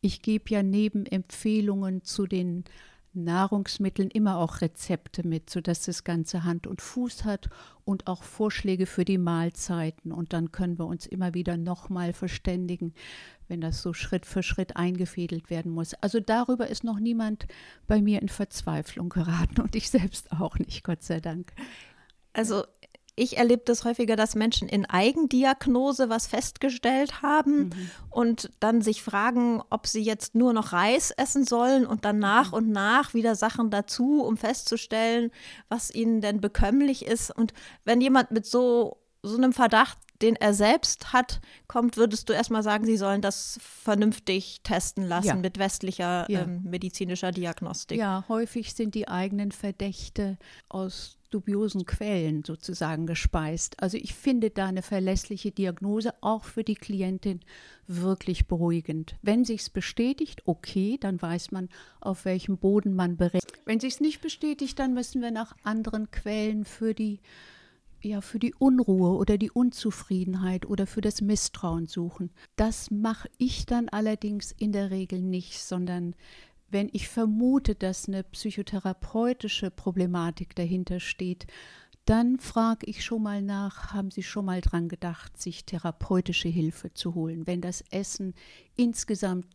Ich 0.00 0.22
gebe 0.22 0.50
ja 0.50 0.62
neben 0.62 1.06
Empfehlungen 1.06 2.04
zu 2.04 2.26
den 2.26 2.64
Nahrungsmitteln 3.16 4.10
immer 4.10 4.36
auch 4.38 4.60
Rezepte 4.60 5.26
mit, 5.26 5.50
sodass 5.50 5.82
das 5.82 6.04
Ganze 6.04 6.44
Hand 6.44 6.66
und 6.66 6.80
Fuß 6.80 7.24
hat 7.24 7.48
und 7.84 8.06
auch 8.06 8.22
Vorschläge 8.22 8.86
für 8.86 9.04
die 9.04 9.18
Mahlzeiten. 9.18 10.12
Und 10.12 10.32
dann 10.32 10.52
können 10.52 10.78
wir 10.78 10.86
uns 10.86 11.06
immer 11.06 11.34
wieder 11.34 11.56
nochmal 11.56 12.12
verständigen, 12.12 12.94
wenn 13.48 13.60
das 13.60 13.82
so 13.82 13.92
Schritt 13.92 14.26
für 14.26 14.42
Schritt 14.42 14.76
eingefädelt 14.76 15.50
werden 15.50 15.72
muss. 15.72 15.94
Also 15.94 16.20
darüber 16.20 16.68
ist 16.68 16.84
noch 16.84 16.98
niemand 16.98 17.46
bei 17.86 18.00
mir 18.00 18.22
in 18.22 18.28
Verzweiflung 18.28 19.08
geraten 19.08 19.60
und 19.60 19.74
ich 19.74 19.90
selbst 19.90 20.32
auch 20.32 20.58
nicht, 20.58 20.84
Gott 20.84 21.02
sei 21.02 21.20
Dank. 21.20 21.52
Also 22.32 22.64
ich 23.16 23.38
erlebe 23.38 23.62
das 23.64 23.84
häufiger, 23.84 24.14
dass 24.14 24.34
Menschen 24.34 24.68
in 24.68 24.84
Eigendiagnose 24.84 26.08
was 26.10 26.26
festgestellt 26.26 27.22
haben 27.22 27.68
mhm. 27.68 27.90
und 28.10 28.50
dann 28.60 28.82
sich 28.82 29.02
fragen, 29.02 29.62
ob 29.70 29.86
sie 29.86 30.02
jetzt 30.02 30.34
nur 30.34 30.52
noch 30.52 30.72
Reis 30.72 31.10
essen 31.10 31.44
sollen 31.44 31.86
und 31.86 32.04
dann 32.04 32.18
nach 32.18 32.48
mhm. 32.48 32.54
und 32.54 32.70
nach 32.70 33.14
wieder 33.14 33.34
Sachen 33.34 33.70
dazu, 33.70 34.22
um 34.22 34.36
festzustellen, 34.36 35.30
was 35.68 35.92
ihnen 35.92 36.20
denn 36.20 36.40
bekömmlich 36.40 37.06
ist. 37.06 37.34
Und 37.34 37.54
wenn 37.84 38.00
jemand 38.00 38.30
mit 38.30 38.44
so, 38.44 38.98
so 39.22 39.36
einem 39.36 39.54
Verdacht 39.54 39.98
den 40.22 40.36
er 40.36 40.54
selbst 40.54 41.12
hat, 41.12 41.40
kommt, 41.68 41.96
würdest 41.96 42.28
du 42.28 42.32
erstmal 42.32 42.62
sagen, 42.62 42.84
sie 42.86 42.96
sollen 42.96 43.20
das 43.20 43.58
vernünftig 43.60 44.60
testen 44.62 45.04
lassen 45.04 45.26
ja. 45.26 45.34
mit 45.34 45.58
westlicher 45.58 46.26
ja. 46.30 46.42
ähm, 46.42 46.62
medizinischer 46.64 47.32
Diagnostik. 47.32 47.98
Ja, 47.98 48.24
häufig 48.28 48.74
sind 48.74 48.94
die 48.94 49.08
eigenen 49.08 49.52
Verdächte 49.52 50.38
aus 50.68 51.15
dubiosen 51.30 51.84
Quellen 51.86 52.44
sozusagen 52.44 53.06
gespeist. 53.06 53.82
Also 53.82 53.96
ich 53.96 54.14
finde 54.14 54.50
da 54.50 54.66
eine 54.66 54.82
verlässliche 54.82 55.50
Diagnose 55.50 56.14
auch 56.20 56.44
für 56.44 56.64
die 56.64 56.74
Klientin 56.74 57.40
wirklich 57.86 58.46
beruhigend. 58.46 59.16
Wenn 59.22 59.44
sich's 59.44 59.70
bestätigt, 59.70 60.42
okay, 60.46 60.98
dann 61.00 61.20
weiß 61.20 61.52
man, 61.52 61.68
auf 62.00 62.24
welchem 62.24 62.58
Boden 62.58 62.94
man 62.94 63.16
berechnet. 63.16 63.52
Wenn 63.64 63.80
sich's 63.80 64.00
nicht 64.00 64.20
bestätigt, 64.20 64.78
dann 64.78 64.94
müssen 64.94 65.22
wir 65.22 65.30
nach 65.30 65.56
anderen 65.62 66.10
Quellen 66.10 66.64
für 66.64 66.94
die 66.94 67.20
ja, 68.02 68.20
für 68.20 68.38
die 68.38 68.54
Unruhe 68.54 69.16
oder 69.16 69.38
die 69.38 69.50
Unzufriedenheit 69.50 70.66
oder 70.66 70.86
für 70.86 71.00
das 71.00 71.20
Misstrauen 71.20 71.86
suchen. 71.86 72.30
Das 72.54 72.90
mache 72.90 73.28
ich 73.38 73.66
dann 73.66 73.88
allerdings 73.88 74.52
in 74.52 74.72
der 74.72 74.90
Regel 74.90 75.22
nicht, 75.22 75.60
sondern 75.60 76.14
wenn 76.68 76.88
ich 76.92 77.08
vermute, 77.08 77.74
dass 77.74 78.08
eine 78.08 78.24
psychotherapeutische 78.24 79.70
Problematik 79.70 80.54
dahinter 80.54 81.00
steht, 81.00 81.46
dann 82.06 82.38
frage 82.38 82.86
ich 82.86 83.04
schon 83.04 83.22
mal 83.22 83.42
nach, 83.42 83.92
haben 83.92 84.10
Sie 84.10 84.22
schon 84.22 84.44
mal 84.44 84.60
dran 84.60 84.88
gedacht, 84.88 85.40
sich 85.40 85.64
therapeutische 85.64 86.48
Hilfe 86.48 86.94
zu 86.94 87.14
holen, 87.14 87.46
wenn 87.46 87.60
das 87.60 87.82
Essen 87.90 88.34
insgesamt 88.76 89.46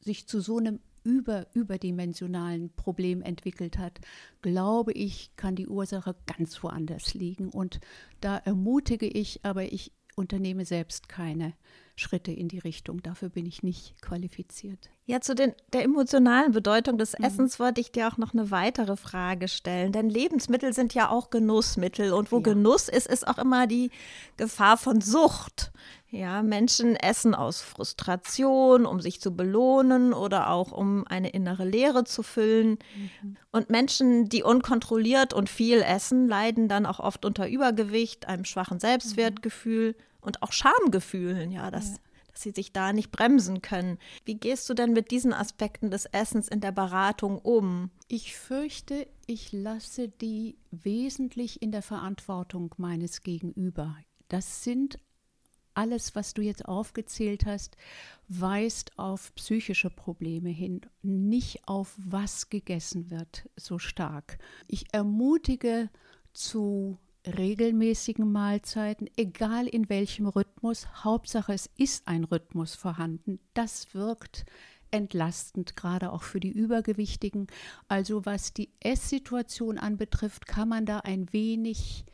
sich 0.00 0.26
zu 0.26 0.40
so 0.40 0.58
einem 0.58 0.80
über, 1.04 1.46
überdimensionalen 1.52 2.70
Problem 2.70 3.22
entwickelt 3.22 3.78
hat, 3.78 4.00
glaube 4.40 4.92
ich, 4.92 5.34
kann 5.36 5.56
die 5.56 5.68
Ursache 5.68 6.14
ganz 6.26 6.62
woanders 6.62 7.14
liegen. 7.14 7.50
Und 7.50 7.80
da 8.20 8.38
ermutige 8.38 9.06
ich, 9.06 9.44
aber 9.44 9.70
ich 9.72 9.92
unternehme 10.16 10.64
selbst 10.64 11.08
keine 11.08 11.54
Schritte 12.02 12.32
in 12.32 12.48
die 12.48 12.58
Richtung. 12.58 13.02
Dafür 13.02 13.30
bin 13.30 13.46
ich 13.46 13.62
nicht 13.62 13.94
qualifiziert. 14.02 14.90
Ja, 15.06 15.20
zu 15.20 15.34
den, 15.34 15.54
der 15.72 15.84
emotionalen 15.84 16.52
Bedeutung 16.52 16.98
des 16.98 17.18
mhm. 17.18 17.24
Essens 17.24 17.58
wollte 17.58 17.80
ich 17.80 17.90
dir 17.92 18.08
auch 18.08 18.18
noch 18.18 18.34
eine 18.34 18.50
weitere 18.50 18.96
Frage 18.96 19.48
stellen. 19.48 19.92
Denn 19.92 20.08
Lebensmittel 20.08 20.72
sind 20.72 20.94
ja 20.94 21.08
auch 21.08 21.30
Genussmittel. 21.30 22.12
Und 22.12 22.30
wo 22.30 22.36
ja. 22.36 22.42
Genuss 22.42 22.88
ist, 22.88 23.06
ist 23.06 23.26
auch 23.26 23.38
immer 23.38 23.66
die 23.66 23.90
Gefahr 24.36 24.76
von 24.76 25.00
Sucht. 25.00 25.72
Ja, 26.10 26.42
Menschen 26.42 26.94
essen 26.94 27.34
aus 27.34 27.62
Frustration, 27.62 28.84
um 28.84 29.00
sich 29.00 29.20
zu 29.20 29.34
belohnen 29.34 30.12
oder 30.12 30.50
auch 30.50 30.70
um 30.70 31.06
eine 31.06 31.30
innere 31.30 31.64
Leere 31.64 32.04
zu 32.04 32.22
füllen. 32.22 32.78
Mhm. 33.22 33.36
Und 33.50 33.70
Menschen, 33.70 34.28
die 34.28 34.42
unkontrolliert 34.42 35.32
und 35.32 35.48
viel 35.48 35.80
essen, 35.80 36.28
leiden 36.28 36.68
dann 36.68 36.84
auch 36.84 37.00
oft 37.00 37.24
unter 37.24 37.48
Übergewicht, 37.48 38.28
einem 38.28 38.44
schwachen 38.44 38.78
Selbstwertgefühl 38.78 39.92
mhm. 39.92 40.11
Und 40.22 40.42
auch 40.42 40.52
Schamgefühlen. 40.52 41.52
Ja, 41.52 41.70
das. 41.70 41.90
Ja 41.90 41.96
dass 42.32 42.42
sie 42.42 42.50
sich 42.50 42.72
da 42.72 42.92
nicht 42.92 43.10
bremsen 43.12 43.62
können. 43.62 43.98
Wie 44.24 44.34
gehst 44.34 44.68
du 44.68 44.74
denn 44.74 44.92
mit 44.92 45.10
diesen 45.10 45.32
Aspekten 45.32 45.90
des 45.90 46.06
Essens 46.06 46.48
in 46.48 46.60
der 46.60 46.72
Beratung 46.72 47.38
um? 47.38 47.90
Ich 48.08 48.36
fürchte, 48.36 49.06
ich 49.26 49.52
lasse 49.52 50.08
die 50.08 50.56
wesentlich 50.70 51.62
in 51.62 51.72
der 51.72 51.82
Verantwortung 51.82 52.74
meines 52.78 53.22
Gegenüber. 53.22 53.96
Das 54.28 54.64
sind 54.64 54.98
alles, 55.74 56.14
was 56.14 56.34
du 56.34 56.42
jetzt 56.42 56.66
aufgezählt 56.66 57.46
hast, 57.46 57.76
weist 58.28 58.98
auf 58.98 59.34
psychische 59.34 59.90
Probleme 59.90 60.50
hin, 60.50 60.82
nicht 61.02 61.66
auf 61.66 61.94
was 61.96 62.50
gegessen 62.50 63.10
wird 63.10 63.48
so 63.56 63.78
stark. 63.78 64.38
Ich 64.68 64.92
ermutige 64.92 65.88
zu 66.34 66.98
regelmäßigen 67.26 68.30
Mahlzeiten, 68.30 69.08
egal 69.16 69.66
in 69.66 69.88
welchem 69.88 70.26
Rhythmus. 70.26 70.86
Hauptsache, 71.04 71.52
es 71.52 71.70
ist 71.76 72.08
ein 72.08 72.24
Rhythmus 72.24 72.74
vorhanden. 72.74 73.38
Das 73.54 73.94
wirkt 73.94 74.44
entlastend, 74.90 75.76
gerade 75.76 76.12
auch 76.12 76.22
für 76.22 76.40
die 76.40 76.50
Übergewichtigen. 76.50 77.46
Also 77.88 78.26
was 78.26 78.52
die 78.52 78.70
Esssituation 78.80 79.78
anbetrifft, 79.78 80.46
kann 80.46 80.68
man 80.68 80.86
da 80.86 81.00
ein 81.00 81.32
wenig 81.32 82.04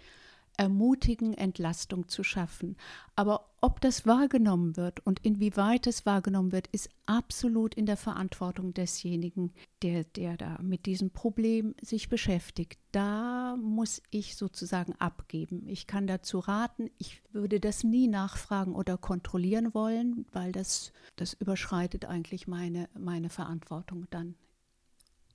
ermutigen, 0.59 1.35
Entlastung 1.35 2.09
zu 2.09 2.23
schaffen. 2.25 2.77
Aber 3.15 3.49
ob 3.61 3.81
das 3.81 4.07
wahrgenommen 4.07 4.77
wird 4.77 5.05
und 5.07 5.25
inwieweit 5.25 5.87
es 5.87 6.05
wahrgenommen 6.05 6.53
wird, 6.53 6.67
ist 6.69 6.91
absolut 7.07 7.75
in 7.75 7.87
der 7.87 7.97
Verantwortung 7.97 8.75
desjenigen, 8.75 9.53
der, 9.83 10.05
der 10.05 10.37
da 10.37 10.59
mit 10.61 10.87
diesem 10.87 11.11
Problem 11.11 11.75
sich 11.81 12.09
beschäftigt. 12.09 12.79
Da 12.93 13.57
muss 13.57 14.03
ich 14.11 14.37
sozusagen 14.37 14.95
abgeben. 14.99 15.67
Ich 15.69 15.87
kann 15.87 16.07
dazu 16.07 16.41
raten, 16.41 16.91
ich 16.99 17.23
würde 17.33 17.61
das 17.61 17.85
nie 17.85 18.09
nachfragen 18.09 18.75
oder 18.75 18.99
kontrollieren 18.99 19.73
wollen, 19.75 20.27
weil 20.33 20.53
das, 20.53 20.93
das 21.17 21.35
überschreitet 21.35 22.05
eigentlich 22.05 22.49
meine, 22.49 22.89
meine 22.99 23.31
Verantwortung 23.31 24.07
dann 24.11 24.35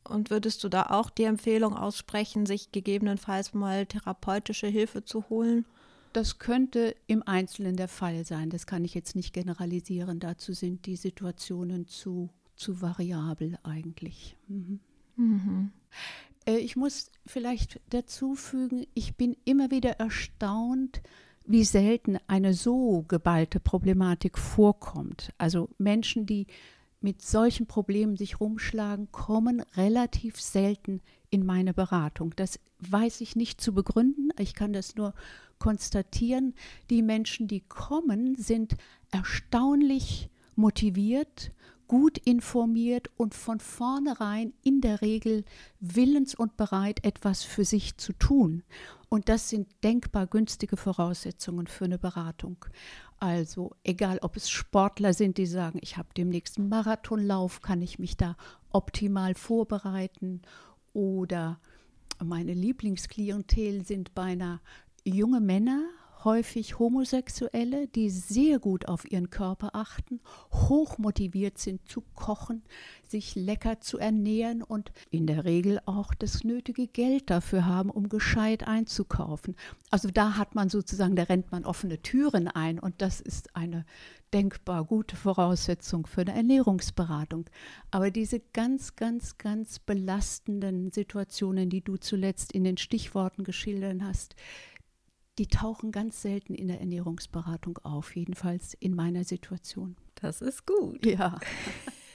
und 0.03 0.29
würdest 0.29 0.63
du 0.63 0.69
da 0.69 0.88
auch 0.88 1.10
die 1.10 1.24
Empfehlung 1.24 1.75
aussprechen, 1.75 2.45
sich 2.45 2.72
gegebenenfalls 2.72 3.53
mal 3.53 3.86
therapeutische 3.86 4.67
Hilfe 4.67 5.03
zu 5.05 5.29
holen? 5.29 5.65
Das 6.13 6.38
könnte 6.38 6.95
im 7.07 7.24
Einzelnen 7.25 7.75
der 7.75 7.88
Fall 7.88 8.24
sein. 8.24 8.50
Das 8.50 8.67
kann 8.67 8.86
ich 8.86 8.93
jetzt 8.93 9.15
nicht 9.15 9.33
generalisieren. 9.33 10.19
Dazu 10.19 10.53
sind 10.53 10.86
die 10.86 10.95
Situationen 10.95 11.88
zu, 11.88 12.29
zu 12.55 12.81
variabel 12.81 13.57
eigentlich. 13.63 14.38
Mhm. 14.48 14.79
Mhm. 15.15 15.72
Äh, 16.45 16.57
ich 16.57 16.75
muss 16.75 17.12
vielleicht 17.25 17.81
dazu 17.89 18.36
fügen, 18.36 18.86
ich 18.93 19.15
bin 19.15 19.36
immer 19.45 19.72
wieder 19.72 20.00
erstaunt, 20.00 21.01
wie 21.45 21.63
selten 21.63 22.17
eine 22.27 22.53
so 22.53 23.03
geballte 23.07 23.60
Problematik 23.60 24.38
vorkommt. 24.38 25.33
Also 25.38 25.69
Menschen, 25.77 26.25
die 26.25 26.48
mit 27.03 27.22
solchen 27.22 27.67
Problemen 27.67 28.17
sich 28.17 28.39
rumschlagen, 28.39 29.12
kommen 29.12 29.62
relativ 29.75 30.39
selten 30.39 31.01
in 31.29 31.45
meine 31.45 31.74
Beratung. 31.74 32.33
Das 32.36 32.60
weiß 32.79 33.22
ich 33.22 33.36
nicht 33.36 33.60
zu 33.60 33.74
begründen, 33.74 34.29
ich 34.39 34.53
kann 34.53 34.74
das 34.74 34.95
nur 34.95 35.13
konstatieren. 35.60 36.53
Die 36.89 37.01
Menschen, 37.01 37.48
die 37.48 37.62
kommen, 37.62 38.36
sind 38.36 38.75
erstaunlich 39.12 40.29
motiviert, 40.55 41.51
gut 41.88 42.17
informiert 42.19 43.10
und 43.17 43.33
von 43.33 43.60
vornherein 43.60 44.53
in 44.63 44.81
der 44.81 45.01
Regel 45.01 45.43
willens 45.79 46.33
und 46.33 46.57
bereit, 46.57 47.03
etwas 47.03 47.43
für 47.43 47.65
sich 47.65 47.98
zu 47.98 48.13
tun. 48.13 48.63
Und 49.10 49.29
das 49.29 49.50
sind 49.50 49.67
denkbar 49.83 50.25
günstige 50.25 50.77
Voraussetzungen 50.77 51.67
für 51.67 51.86
eine 51.86 52.00
Beratung. 52.00 52.65
Also 53.23 53.71
egal, 53.85 54.19
ob 54.21 54.35
es 54.35 54.49
Sportler 54.49 55.13
sind, 55.13 55.37
die 55.37 55.45
sagen, 55.45 55.79
ich 55.81 55.95
habe 55.95 56.09
demnächst 56.17 56.57
einen 56.57 56.67
Marathonlauf, 56.67 57.61
kann 57.61 57.81
ich 57.81 57.97
mich 57.97 58.17
da 58.17 58.35
optimal 58.69 59.33
vorbereiten. 59.33 60.41
Oder 60.91 61.61
meine 62.21 62.53
Lieblingsklientel 62.53 63.85
sind 63.85 64.13
beinahe 64.13 64.59
junge 65.05 65.39
Männer 65.39 65.85
häufig 66.23 66.79
Homosexuelle, 66.79 67.87
die 67.87 68.09
sehr 68.09 68.59
gut 68.59 68.87
auf 68.87 69.09
ihren 69.11 69.29
Körper 69.29 69.71
achten, 69.73 70.19
hoch 70.51 70.97
motiviert 70.97 71.57
sind 71.57 71.87
zu 71.87 72.01
kochen, 72.15 72.63
sich 73.07 73.35
lecker 73.35 73.79
zu 73.81 73.97
ernähren 73.97 74.61
und 74.61 74.91
in 75.11 75.27
der 75.27 75.45
Regel 75.45 75.79
auch 75.85 76.13
das 76.13 76.43
nötige 76.43 76.87
Geld 76.87 77.29
dafür 77.29 77.65
haben, 77.65 77.89
um 77.89 78.09
gescheit 78.09 78.67
einzukaufen. 78.67 79.55
Also 79.91 80.09
da 80.09 80.37
hat 80.37 80.55
man 80.55 80.69
sozusagen, 80.69 81.15
da 81.15 81.23
rennt 81.23 81.51
man 81.51 81.65
offene 81.65 82.01
Türen 82.01 82.47
ein 82.47 82.79
und 82.79 83.01
das 83.01 83.21
ist 83.21 83.55
eine 83.55 83.85
denkbar 84.33 84.83
gute 84.83 85.15
Voraussetzung 85.15 86.07
für 86.07 86.21
eine 86.21 86.33
Ernährungsberatung. 86.33 87.45
Aber 87.91 88.09
diese 88.09 88.39
ganz, 88.39 88.95
ganz, 88.95 89.37
ganz 89.37 89.79
belastenden 89.79 90.91
Situationen, 90.91 91.69
die 91.69 91.81
du 91.81 91.97
zuletzt 91.97 92.51
in 92.51 92.63
den 92.63 92.77
Stichworten 92.77 93.43
geschildert 93.43 94.01
hast, 94.01 94.35
die 95.37 95.47
tauchen 95.47 95.91
ganz 95.91 96.21
selten 96.21 96.53
in 96.53 96.67
der 96.67 96.79
Ernährungsberatung 96.79 97.79
auf, 97.79 98.15
jedenfalls 98.15 98.75
in 98.79 98.95
meiner 98.95 99.23
Situation. 99.23 99.95
Das 100.15 100.41
ist 100.41 100.65
gut. 100.65 101.05
Ja. 101.05 101.39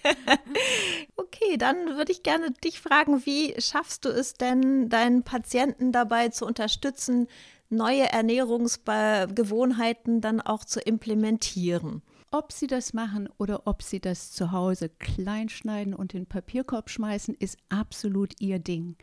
okay, 1.16 1.56
dann 1.58 1.96
würde 1.96 2.12
ich 2.12 2.22
gerne 2.22 2.52
dich 2.52 2.80
fragen, 2.80 3.26
wie 3.26 3.60
schaffst 3.60 4.04
du 4.04 4.10
es 4.10 4.34
denn, 4.34 4.88
deinen 4.88 5.24
Patienten 5.24 5.90
dabei 5.92 6.28
zu 6.28 6.46
unterstützen, 6.46 7.26
neue 7.70 8.10
Ernährungsgewohnheiten 8.10 10.20
dann 10.20 10.40
auch 10.40 10.64
zu 10.64 10.80
implementieren? 10.80 12.02
Ob 12.30 12.52
sie 12.52 12.66
das 12.66 12.92
machen 12.92 13.30
oder 13.38 13.66
ob 13.66 13.82
sie 13.82 14.00
das 14.00 14.32
zu 14.32 14.52
Hause 14.52 14.90
kleinschneiden 14.90 15.94
und 15.94 16.12
in 16.12 16.22
den 16.22 16.28
Papierkorb 16.28 16.90
schmeißen, 16.90 17.34
ist 17.34 17.56
absolut 17.70 18.34
ihr 18.40 18.58
Ding. 18.58 18.96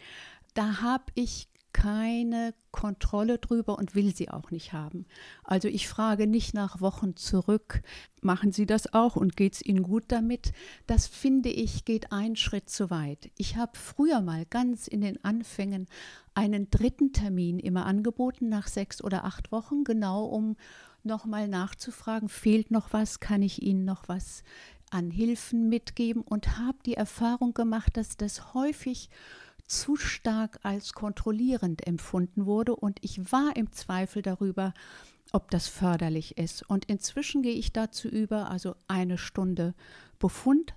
Da 0.54 0.82
habe 0.82 1.06
ich 1.16 1.50
keine 1.76 2.54
Kontrolle 2.72 3.38
drüber 3.38 3.78
und 3.78 3.96
will 3.96 4.16
sie 4.16 4.30
auch 4.30 4.50
nicht 4.50 4.72
haben. 4.72 5.06
Also 5.44 5.68
ich 5.68 5.90
frage 5.90 6.26
nicht 6.26 6.54
nach 6.54 6.80
Wochen 6.80 7.18
zurück, 7.18 7.82
machen 8.22 8.54
Sie 8.54 8.66
das 8.66 8.94
auch 8.94 9.18
und 9.18 9.36
geht 9.36 9.56
es 9.56 9.62
Ihnen 9.62 9.84
gut 9.84 10.06
damit? 10.08 10.54
Das 10.88 11.06
finde 11.06 11.50
ich 11.50 11.84
geht 11.84 12.14
einen 12.14 12.38
Schritt 12.38 12.70
zu 12.70 12.90
weit. 12.90 13.30
Ich 13.38 13.58
habe 13.58 13.74
früher 13.78 14.22
mal 14.22 14.46
ganz 14.46 14.88
in 14.88 15.02
den 15.02 15.22
Anfängen 15.26 15.88
einen 16.34 16.70
dritten 16.70 17.12
Termin 17.12 17.60
immer 17.60 17.86
angeboten 17.86 18.48
nach 18.48 18.68
sechs 18.68 19.04
oder 19.04 19.26
acht 19.26 19.52
Wochen, 19.52 19.84
genau 19.84 20.24
um 20.24 20.56
nochmal 21.04 21.50
nachzufragen, 21.50 22.30
fehlt 22.30 22.72
noch 22.72 22.94
was, 22.94 23.20
kann 23.20 23.42
ich 23.42 23.62
Ihnen 23.62 23.84
noch 23.84 24.08
was 24.08 24.44
an 24.92 25.12
Hilfen 25.12 25.68
mitgeben 25.68 26.22
und 26.22 26.58
habe 26.58 26.78
die 26.86 26.94
Erfahrung 26.94 27.54
gemacht, 27.54 27.98
dass 27.98 28.16
das 28.16 28.54
häufig 28.54 29.10
zu 29.68 29.96
stark 29.96 30.60
als 30.64 30.94
kontrollierend 30.94 31.86
empfunden 31.88 32.46
wurde 32.46 32.76
und 32.76 33.00
ich 33.02 33.32
war 33.32 33.56
im 33.56 33.72
Zweifel 33.72 34.22
darüber, 34.22 34.74
ob 35.32 35.50
das 35.52 35.68
förderlich 35.68 36.38
ist. 36.38 36.70
Und 36.70 36.86
inzwischen 36.86 37.42
gehe 37.42 37.56
ich 37.56 37.74
dazu 37.74 38.08
über, 38.08 38.50
also 38.50 38.76
eine 38.88 39.18
Stunde 39.18 39.74
Befund, 40.20 40.76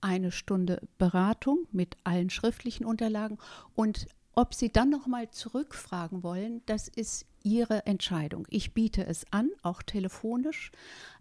eine 0.00 0.32
Stunde 0.32 0.82
Beratung 0.98 1.66
mit 1.72 1.96
allen 2.04 2.30
schriftlichen 2.30 2.84
Unterlagen 2.84 3.38
und 3.74 4.06
ob 4.38 4.52
Sie 4.52 4.70
dann 4.70 4.90
nochmal 4.90 5.30
zurückfragen 5.30 6.22
wollen, 6.22 6.60
das 6.66 6.88
ist 6.88 7.24
Ihre 7.42 7.86
Entscheidung. 7.86 8.46
Ich 8.50 8.74
biete 8.74 9.06
es 9.06 9.24
an, 9.32 9.48
auch 9.62 9.82
telefonisch, 9.82 10.72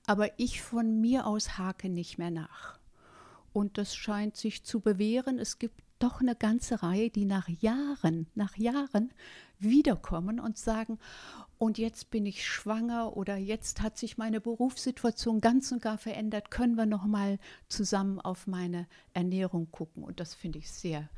aber 0.06 0.38
ich 0.38 0.62
von 0.62 1.00
mir 1.00 1.26
aus 1.26 1.58
hake 1.58 1.88
nicht 1.88 2.18
mehr 2.18 2.32
nach. 2.32 2.78
Und 3.54 3.78
das 3.78 3.96
scheint 3.96 4.36
sich 4.36 4.66
zu 4.66 4.82
bewähren. 4.82 5.40
Es 5.40 5.60
gibt 5.60 5.85
doch 6.00 6.22
eine 6.22 6.36
ganze 6.36 6.84
Reihe, 6.84 7.10
die 7.10 7.26
nach 7.26 7.48
Jahren, 7.48 8.28
nach 8.36 8.58
Jahren 8.58 9.14
wiederkommen 9.60 10.40
und 10.40 10.58
sagen, 10.58 11.00
und 11.58 11.78
jetzt 11.78 12.10
bin 12.10 12.26
ich 12.26 12.46
schwanger 12.46 13.16
oder 13.16 13.38
jetzt 13.38 13.82
hat 13.82 13.98
sich 13.98 14.18
meine 14.18 14.42
Berufssituation 14.42 15.40
ganz 15.40 15.72
und 15.72 15.82
gar 15.82 15.98
verändert, 15.98 16.52
können 16.52 16.76
wir 16.76 16.86
noch 16.86 17.06
mal 17.06 17.40
zusammen 17.70 18.20
auf 18.20 18.46
meine 18.46 18.88
Ernährung 19.14 19.72
gucken. 19.72 20.04
Und 20.04 20.20
das 20.20 20.34
finde 20.34 20.60
ich 20.60 20.70
sehr 20.72 21.10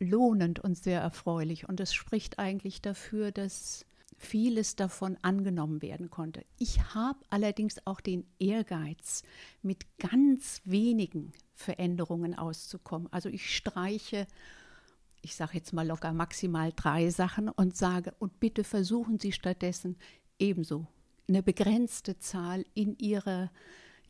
lohnend 0.00 0.58
und 0.58 0.76
sehr 0.76 1.00
erfreulich. 1.00 1.68
Und 1.68 1.78
es 1.80 1.94
spricht 1.94 2.38
eigentlich 2.38 2.82
dafür, 2.82 3.30
dass 3.30 3.86
vieles 4.24 4.76
davon 4.76 5.16
angenommen 5.22 5.82
werden 5.82 6.10
konnte. 6.10 6.44
Ich 6.58 6.94
habe 6.94 7.18
allerdings 7.30 7.86
auch 7.86 8.00
den 8.00 8.26
Ehrgeiz, 8.38 9.22
mit 9.62 9.98
ganz 9.98 10.60
wenigen 10.64 11.32
Veränderungen 11.54 12.34
auszukommen. 12.34 13.08
Also 13.12 13.28
ich 13.28 13.54
streiche, 13.54 14.26
ich 15.22 15.36
sage 15.36 15.52
jetzt 15.54 15.72
mal 15.72 15.86
locker 15.86 16.12
maximal 16.12 16.72
drei 16.74 17.10
Sachen 17.10 17.48
und 17.48 17.76
sage, 17.76 18.14
und 18.18 18.40
bitte 18.40 18.64
versuchen 18.64 19.18
Sie 19.18 19.32
stattdessen 19.32 19.96
ebenso 20.38 20.86
eine 21.28 21.42
begrenzte 21.42 22.18
Zahl 22.18 22.64
in 22.74 22.98
Ihre 22.98 23.50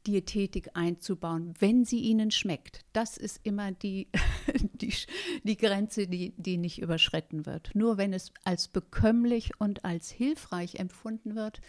Diätetik 0.06 0.70
einzubauen, 0.74 1.54
wenn 1.58 1.84
sie 1.84 2.00
Ihnen 2.00 2.30
schmeckt. 2.30 2.84
Das 2.92 3.16
ist 3.16 3.40
immer 3.42 3.72
die, 3.72 4.08
die, 4.74 4.94
die 5.42 5.56
Grenze, 5.56 6.06
die, 6.06 6.34
die 6.36 6.56
nicht 6.56 6.80
überschritten 6.80 7.46
wird. 7.46 7.70
Nur 7.74 7.96
wenn 7.96 8.12
es 8.12 8.32
als 8.44 8.68
bekömmlich 8.68 9.58
und 9.58 9.84
als 9.84 10.10
hilfreich 10.10 10.76
empfunden 10.76 11.34
wird, 11.34 11.60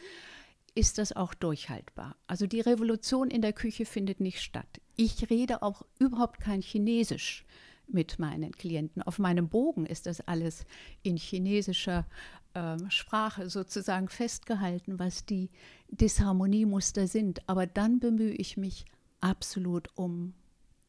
ist 0.76 0.98
das 0.98 1.14
auch 1.14 1.34
durchhaltbar. 1.34 2.18
Also 2.28 2.48
die 2.48 2.60
Revolution 2.60 3.32
in 3.32 3.42
der 3.42 3.54
Küche 3.54 3.86
findet 3.86 4.20
nicht 4.20 4.42
statt. 4.42 4.82
Ich 4.98 5.30
rede 5.30 5.64
auch 5.64 5.84
überhaupt 6.00 6.42
kein 6.42 6.62
Chinesisch 6.62 7.46
mit 7.88 8.20
meinen 8.20 8.52
Klienten. 8.52 9.02
Auf 9.02 9.20
meinem 9.20 9.50
Bogen 9.50 9.86
ist 9.86 10.06
das 10.06 10.22
alles 10.22 10.66
in 11.04 11.18
chinesischer 11.18 12.06
äh, 12.54 12.78
Sprache 12.90 13.50
sozusagen 13.50 14.10
festgehalten, 14.10 15.00
was 15.00 15.26
die 15.26 15.50
Disharmoniemuster 15.90 17.08
sind. 17.08 17.48
Aber 17.48 17.68
dann 17.68 18.00
bemühe 18.00 18.34
ich 18.34 18.58
mich 18.58 18.86
absolut 19.22 19.90
um 19.96 20.34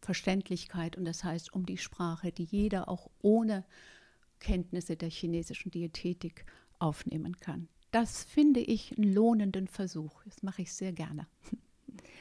Verständlichkeit 0.01 0.97
und 0.97 1.05
das 1.05 1.25
heißt 1.25 1.53
um 1.53 1.67
die 1.67 1.79
Sprache, 1.79 2.31
die 2.31 2.45
jeder 2.45 2.89
auch 2.89 3.11
ohne 3.23 3.65
Kenntnisse 4.39 4.97
der 4.97 5.11
chinesischen 5.11 5.71
Diätetik 5.71 6.45
aufnehmen 6.79 7.37
kann. 7.41 7.69
Das 7.91 8.25
finde 8.25 8.61
ich 8.61 8.97
einen 8.97 9.13
lohnenden 9.13 9.69
Versuch. 9.69 10.23
Das 10.25 10.43
mache 10.43 10.63
ich 10.63 10.73
sehr 10.73 10.93
gerne. 10.93 11.27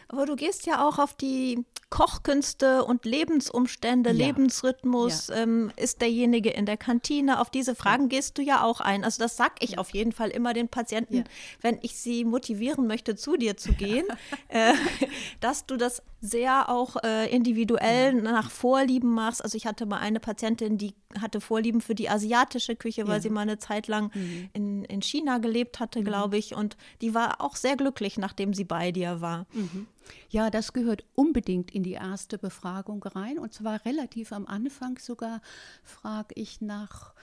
Aber 0.07 0.25
du 0.25 0.35
gehst 0.35 0.65
ja 0.65 0.87
auch 0.87 0.99
auf 0.99 1.13
die 1.13 1.65
Kochkünste 1.89 2.83
und 2.83 3.05
Lebensumstände, 3.05 4.09
ja. 4.09 4.15
Lebensrhythmus. 4.15 5.27
Ja. 5.27 5.35
Ähm, 5.35 5.71
ist 5.75 6.01
derjenige 6.01 6.49
in 6.49 6.65
der 6.65 6.77
Kantine? 6.77 7.39
Auf 7.39 7.49
diese 7.49 7.75
Fragen 7.75 8.03
ja. 8.03 8.09
gehst 8.09 8.37
du 8.37 8.41
ja 8.41 8.63
auch 8.63 8.81
ein. 8.81 9.03
Also 9.03 9.23
das 9.23 9.37
sag 9.37 9.63
ich 9.63 9.77
auf 9.77 9.91
jeden 9.91 10.11
Fall 10.11 10.29
immer 10.29 10.53
den 10.53 10.67
Patienten, 10.67 11.23
wenn 11.61 11.79
ich 11.81 11.95
sie 11.97 12.25
motivieren 12.25 12.87
möchte, 12.87 13.15
zu 13.15 13.37
dir 13.37 13.55
zu 13.55 13.73
gehen, 13.73 14.05
äh, 14.49 14.73
dass 15.39 15.65
du 15.65 15.77
das 15.77 16.01
sehr 16.21 16.69
auch 16.69 16.97
äh, 17.03 17.29
individuell 17.33 18.13
nach 18.13 18.49
Vorlieben 18.49 19.13
machst. 19.13 19.43
Also 19.43 19.55
ich 19.55 19.65
hatte 19.65 19.85
mal 19.85 19.99
eine 19.99 20.19
Patientin, 20.19 20.77
die 20.77 20.95
hatte 21.21 21.39
Vorlieben 21.39 21.81
für 21.81 21.95
die 21.95 22.09
asiatische 22.09 22.75
Küche, 22.75 23.07
weil 23.07 23.21
sie 23.21 23.29
mal 23.29 23.41
eine 23.41 23.59
Zeit 23.59 23.87
lang 23.87 24.11
mhm. 24.13 24.49
in, 24.53 24.83
in 24.85 25.01
China 25.01 25.37
gelebt 25.37 25.79
hatte, 25.79 25.99
mhm. 26.01 26.05
glaube 26.05 26.37
ich. 26.37 26.55
Und 26.55 26.77
die 27.01 27.13
war 27.13 27.41
auch 27.41 27.55
sehr 27.55 27.77
glücklich, 27.77 28.17
nachdem 28.17 28.53
sie 28.53 28.65
bei 28.65 28.91
dir 28.91 29.21
war. 29.21 29.45
Mhm. 29.53 29.64
Ja, 30.29 30.49
das 30.49 30.73
gehört 30.73 31.05
unbedingt 31.15 31.71
in 31.71 31.83
die 31.83 31.93
erste 31.93 32.37
Befragung 32.37 33.03
rein. 33.03 33.39
Und 33.39 33.53
zwar 33.53 33.85
relativ 33.85 34.31
am 34.31 34.45
Anfang 34.45 34.99
sogar 34.99 35.41
frage 35.83 36.35
ich 36.35 36.61
nach 36.61 37.13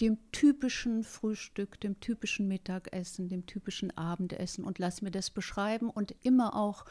dem 0.00 0.18
typischen 0.32 1.04
Frühstück, 1.04 1.80
dem 1.80 2.00
typischen 2.00 2.48
Mittagessen, 2.48 3.28
dem 3.28 3.46
typischen 3.46 3.96
Abendessen 3.96 4.64
und 4.64 4.78
lass 4.78 5.02
mir 5.02 5.10
das 5.10 5.30
beschreiben 5.30 5.90
und 5.90 6.14
immer 6.22 6.56
auch 6.56 6.84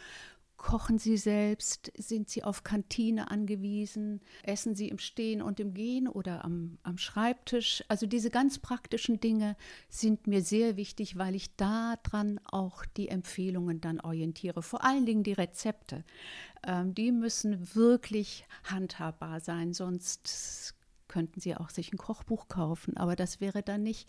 Kochen 0.61 0.99
Sie 0.99 1.17
selbst? 1.17 1.91
Sind 1.97 2.29
Sie 2.29 2.43
auf 2.43 2.63
Kantine 2.63 3.31
angewiesen? 3.31 4.21
Essen 4.43 4.75
Sie 4.75 4.89
im 4.89 4.99
Stehen 4.99 5.41
und 5.41 5.59
im 5.59 5.73
Gehen 5.73 6.07
oder 6.07 6.45
am, 6.45 6.77
am 6.83 6.99
Schreibtisch? 6.99 7.83
Also 7.87 8.05
diese 8.05 8.29
ganz 8.29 8.59
praktischen 8.59 9.19
Dinge 9.19 9.57
sind 9.89 10.27
mir 10.27 10.43
sehr 10.43 10.77
wichtig, 10.77 11.17
weil 11.17 11.33
ich 11.33 11.55
daran 11.55 12.39
auch 12.45 12.85
die 12.85 13.07
Empfehlungen 13.07 13.81
dann 13.81 13.99
orientiere. 14.01 14.61
Vor 14.61 14.83
allen 14.83 15.07
Dingen 15.07 15.23
die 15.23 15.33
Rezepte. 15.33 16.03
Ähm, 16.63 16.93
die 16.93 17.11
müssen 17.11 17.73
wirklich 17.73 18.45
handhabbar 18.63 19.39
sein, 19.39 19.73
sonst 19.73 20.75
könnten 21.07 21.39
Sie 21.39 21.55
auch 21.55 21.71
sich 21.71 21.91
ein 21.91 21.97
Kochbuch 21.97 22.47
kaufen, 22.49 22.97
aber 22.97 23.15
das 23.15 23.41
wäre 23.41 23.63
dann 23.63 23.81
nicht 23.81 24.07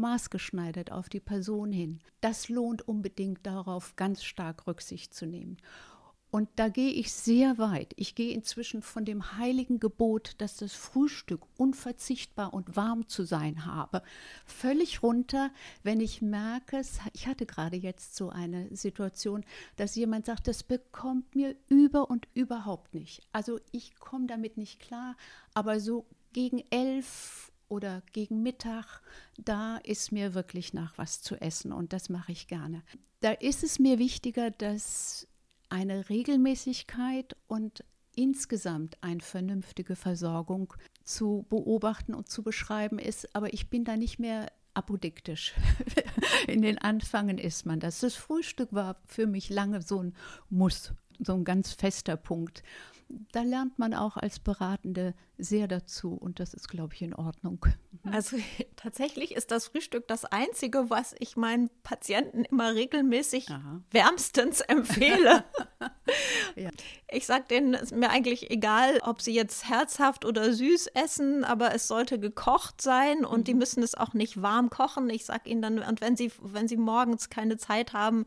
maßgeschneidert 0.00 0.90
auf 0.92 1.08
die 1.08 1.20
Person 1.20 1.72
hin. 1.72 2.00
Das 2.20 2.48
lohnt 2.48 2.86
unbedingt 2.86 3.46
darauf, 3.46 3.96
ganz 3.96 4.24
stark 4.24 4.66
Rücksicht 4.66 5.14
zu 5.14 5.26
nehmen. 5.26 5.58
Und 6.30 6.48
da 6.56 6.68
gehe 6.68 6.92
ich 6.92 7.12
sehr 7.12 7.58
weit. 7.58 7.92
Ich 7.96 8.14
gehe 8.14 8.32
inzwischen 8.32 8.82
von 8.82 9.04
dem 9.04 9.36
heiligen 9.36 9.80
Gebot, 9.80 10.34
dass 10.38 10.56
das 10.56 10.74
Frühstück 10.74 11.42
unverzichtbar 11.56 12.54
und 12.54 12.76
warm 12.76 13.08
zu 13.08 13.24
sein 13.24 13.66
habe, 13.66 14.02
völlig 14.46 15.02
runter, 15.02 15.50
wenn 15.82 16.00
ich 16.00 16.22
merke, 16.22 16.82
ich 17.14 17.26
hatte 17.26 17.46
gerade 17.46 17.76
jetzt 17.76 18.14
so 18.14 18.30
eine 18.30 18.74
Situation, 18.74 19.44
dass 19.74 19.96
jemand 19.96 20.26
sagt, 20.26 20.46
das 20.46 20.62
bekommt 20.62 21.34
mir 21.34 21.56
über 21.68 22.08
und 22.10 22.28
überhaupt 22.34 22.94
nicht. 22.94 23.26
Also 23.32 23.58
ich 23.72 23.96
komme 23.98 24.28
damit 24.28 24.56
nicht 24.56 24.78
klar, 24.78 25.16
aber 25.52 25.80
so 25.80 26.06
gegen 26.32 26.62
elf 26.70 27.49
oder 27.70 28.02
gegen 28.12 28.42
Mittag, 28.42 29.00
da 29.38 29.78
ist 29.78 30.12
mir 30.12 30.34
wirklich 30.34 30.74
nach 30.74 30.98
was 30.98 31.22
zu 31.22 31.40
essen 31.40 31.72
und 31.72 31.92
das 31.92 32.08
mache 32.08 32.32
ich 32.32 32.48
gerne. 32.48 32.82
Da 33.20 33.32
ist 33.32 33.62
es 33.62 33.78
mir 33.78 33.98
wichtiger, 33.98 34.50
dass 34.50 35.26
eine 35.68 36.08
Regelmäßigkeit 36.08 37.36
und 37.46 37.84
insgesamt 38.16 38.98
eine 39.02 39.20
vernünftige 39.20 39.96
Versorgung 39.96 40.74
zu 41.04 41.46
beobachten 41.48 42.14
und 42.14 42.28
zu 42.28 42.42
beschreiben 42.42 42.98
ist. 42.98 43.34
Aber 43.34 43.54
ich 43.54 43.70
bin 43.70 43.84
da 43.84 43.96
nicht 43.96 44.18
mehr 44.18 44.50
apodiktisch. 44.74 45.54
In 46.48 46.62
den 46.62 46.78
Anfangen 46.78 47.38
ist 47.38 47.66
man 47.66 47.78
das. 47.78 48.00
Das 48.00 48.14
Frühstück 48.14 48.72
war 48.72 48.96
für 49.06 49.26
mich 49.26 49.48
lange 49.48 49.80
so 49.82 50.02
ein 50.02 50.14
Muss, 50.48 50.92
so 51.20 51.34
ein 51.34 51.44
ganz 51.44 51.72
fester 51.72 52.16
Punkt 52.16 52.62
da 53.32 53.42
lernt 53.42 53.78
man 53.78 53.94
auch 53.94 54.16
als 54.16 54.38
Beratende 54.38 55.14
sehr 55.42 55.68
dazu 55.68 56.14
und 56.14 56.40
das 56.40 56.54
ist, 56.54 56.68
glaube 56.68 56.94
ich, 56.94 57.02
in 57.02 57.14
Ordnung. 57.14 57.64
Mhm. 58.02 58.12
Also 58.12 58.36
tatsächlich 58.76 59.34
ist 59.34 59.50
das 59.50 59.68
Frühstück 59.68 60.06
das 60.08 60.24
Einzige, 60.24 60.90
was 60.90 61.14
ich 61.18 61.36
meinen 61.36 61.70
Patienten 61.82 62.44
immer 62.44 62.74
regelmäßig 62.74 63.50
Aha. 63.50 63.80
wärmstens 63.90 64.60
empfehle. 64.68 65.44
ja. 66.56 66.70
Ich 67.10 67.26
sage 67.26 67.44
denen, 67.50 67.74
es 67.74 67.82
ist 67.82 67.96
mir 67.96 68.10
eigentlich 68.10 68.50
egal, 68.50 69.00
ob 69.02 69.20
sie 69.20 69.34
jetzt 69.34 69.68
herzhaft 69.68 70.24
oder 70.24 70.52
süß 70.52 70.88
essen, 70.88 71.44
aber 71.44 71.74
es 71.74 71.88
sollte 71.88 72.18
gekocht 72.18 72.80
sein 72.80 73.24
und 73.24 73.40
mhm. 73.40 73.44
die 73.44 73.54
müssen 73.54 73.82
es 73.82 73.94
auch 73.94 74.14
nicht 74.14 74.42
warm 74.42 74.70
kochen. 74.70 75.10
Ich 75.10 75.24
sage 75.24 75.50
ihnen 75.50 75.62
dann, 75.62 75.78
und 75.80 76.00
wenn 76.00 76.16
sie, 76.16 76.30
wenn 76.42 76.68
sie 76.68 76.76
morgens 76.76 77.30
keine 77.30 77.56
Zeit 77.56 77.92
haben, 77.92 78.26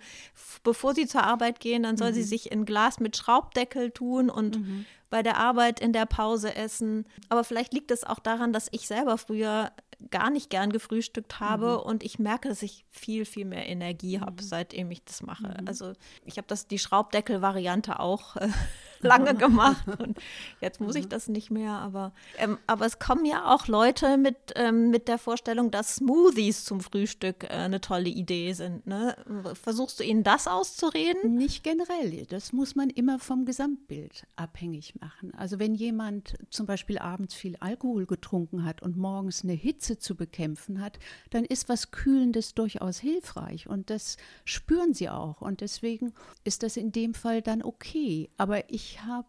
bevor 0.64 0.94
sie 0.94 1.08
zur 1.08 1.24
Arbeit 1.24 1.60
gehen, 1.60 1.84
dann 1.84 1.98
soll 1.98 2.12
mhm. 2.12 2.16
sie 2.16 2.24
sich 2.24 2.52
in 2.52 2.66
Glas 2.66 3.00
mit 3.00 3.16
Schraubdeckel 3.16 3.92
tun 3.92 4.30
und 4.30 4.60
mhm 4.60 4.86
bei 5.14 5.22
der 5.22 5.38
Arbeit 5.38 5.80
in 5.80 5.94
der 5.94 6.08
Pause 6.08 6.56
essen. 6.56 7.06
Aber 7.30 7.44
vielleicht 7.44 7.72
liegt 7.72 7.92
es 7.92 8.04
auch 8.04 8.18
daran, 8.18 8.52
dass 8.52 8.68
ich 8.72 8.88
selber 8.88 9.20
früher 9.20 9.72
gar 10.12 10.30
nicht 10.30 10.50
gern 10.50 10.72
gefrühstückt 10.72 11.40
habe 11.40 11.80
mhm. 11.80 11.90
und 11.90 12.04
ich 12.04 12.20
merke, 12.20 12.50
dass 12.50 12.62
ich 12.62 12.86
viel, 12.90 13.26
viel 13.26 13.46
mehr 13.46 13.68
Energie 13.68 14.20
habe, 14.20 14.42
mhm. 14.42 14.48
seitdem 14.48 14.92
ich 14.92 15.04
das 15.04 15.22
mache. 15.22 15.48
Mhm. 15.48 15.68
Also 15.68 15.94
ich 16.26 16.38
habe 16.38 16.48
das 16.48 16.68
die 16.68 16.80
Schraubdeckel-Variante 16.80 18.00
auch 18.00 18.36
äh, 18.36 18.50
lange 19.02 19.36
gemacht 19.36 19.86
und 20.00 20.18
jetzt 20.62 20.80
muss 20.80 20.96
ich 20.96 21.06
mhm. 21.06 21.10
das 21.10 21.28
nicht 21.28 21.52
mehr. 21.52 21.74
Aber, 21.74 22.14
ähm, 22.38 22.58
aber 22.68 22.86
es 22.86 23.00
kommen 23.00 23.26
ja 23.26 23.54
auch 23.54 23.68
Leute 23.68 24.18
mit, 24.18 24.38
ähm, 24.56 24.90
mit 24.90 25.08
der 25.08 25.18
Vorstellung, 25.18 25.72
dass 25.72 25.96
Smoothies 25.96 26.66
zum 26.66 26.82
Frühstück 26.82 27.44
äh, 27.44 27.48
eine 27.48 27.82
tolle 27.82 28.10
Idee 28.10 28.54
sind. 28.54 28.88
Ne? 28.88 29.16
Versuchst 29.62 30.00
du 30.00 30.04
ihnen 30.04 30.24
das 30.24 30.48
auszureden? 30.48 31.36
Nicht 31.36 31.64
generell. 31.64 32.26
Das 32.28 32.54
muss 32.54 32.76
man 32.76 32.90
immer 32.90 33.20
vom 33.20 33.46
Gesamtbild 33.46 34.26
abhängig 34.36 34.96
machen. 35.00 35.34
Also 35.36 35.60
wenn 35.60 35.76
jemand 35.76 36.36
zum 36.50 36.66
Beispiel 36.66 36.98
abends 36.98 37.34
viel 37.34 37.56
Alkohol 37.60 38.06
getrunken 38.06 38.66
hat 38.66 38.82
und 38.82 38.98
morgens 38.98 39.44
eine 39.44 39.54
Hitze 39.54 39.93
zu 39.98 40.16
bekämpfen 40.16 40.82
hat, 40.82 41.00
dann 41.32 41.46
ist 41.46 41.68
was 41.68 41.92
Kühlendes 41.92 42.54
durchaus 42.54 43.00
hilfreich 43.00 43.68
und 43.68 43.90
das 43.90 44.18
spüren 44.46 44.94
sie 44.94 45.10
auch 45.10 45.42
und 45.42 45.62
deswegen 45.62 46.14
ist 46.44 46.64
das 46.64 46.78
in 46.78 46.92
dem 46.92 47.14
Fall 47.14 47.42
dann 47.42 47.64
okay. 47.64 48.30
Aber 48.38 48.70
ich 48.72 48.84
ich 48.94 49.02
habe 49.02 49.28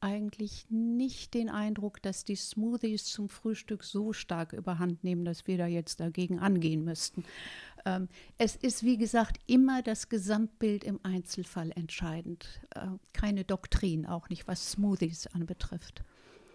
eigentlich 0.00 0.66
nicht 0.70 1.34
den 1.34 1.48
Eindruck, 1.50 2.00
dass 2.02 2.24
die 2.24 2.36
Smoothies 2.36 3.04
zum 3.04 3.28
Frühstück 3.28 3.84
so 3.84 4.12
stark 4.12 4.52
überhand 4.52 5.04
nehmen, 5.04 5.24
dass 5.24 5.46
wir 5.46 5.58
da 5.58 5.66
jetzt 5.66 6.00
dagegen 6.00 6.38
angehen 6.38 6.84
müssten. 6.84 7.24
Ähm, 7.84 8.08
es 8.38 8.56
ist, 8.56 8.82
wie 8.82 8.96
gesagt, 8.96 9.38
immer 9.46 9.82
das 9.82 10.08
Gesamtbild 10.08 10.84
im 10.84 11.00
Einzelfall 11.02 11.70
entscheidend. 11.74 12.46
Äh, 12.74 12.88
keine 13.12 13.44
Doktrin, 13.44 14.06
auch 14.06 14.28
nicht 14.30 14.48
was 14.48 14.72
Smoothies 14.72 15.26
anbetrifft. 15.28 16.02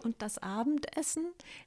Und 0.02 0.22
das 0.22 0.38
Abendessen? 0.38 1.26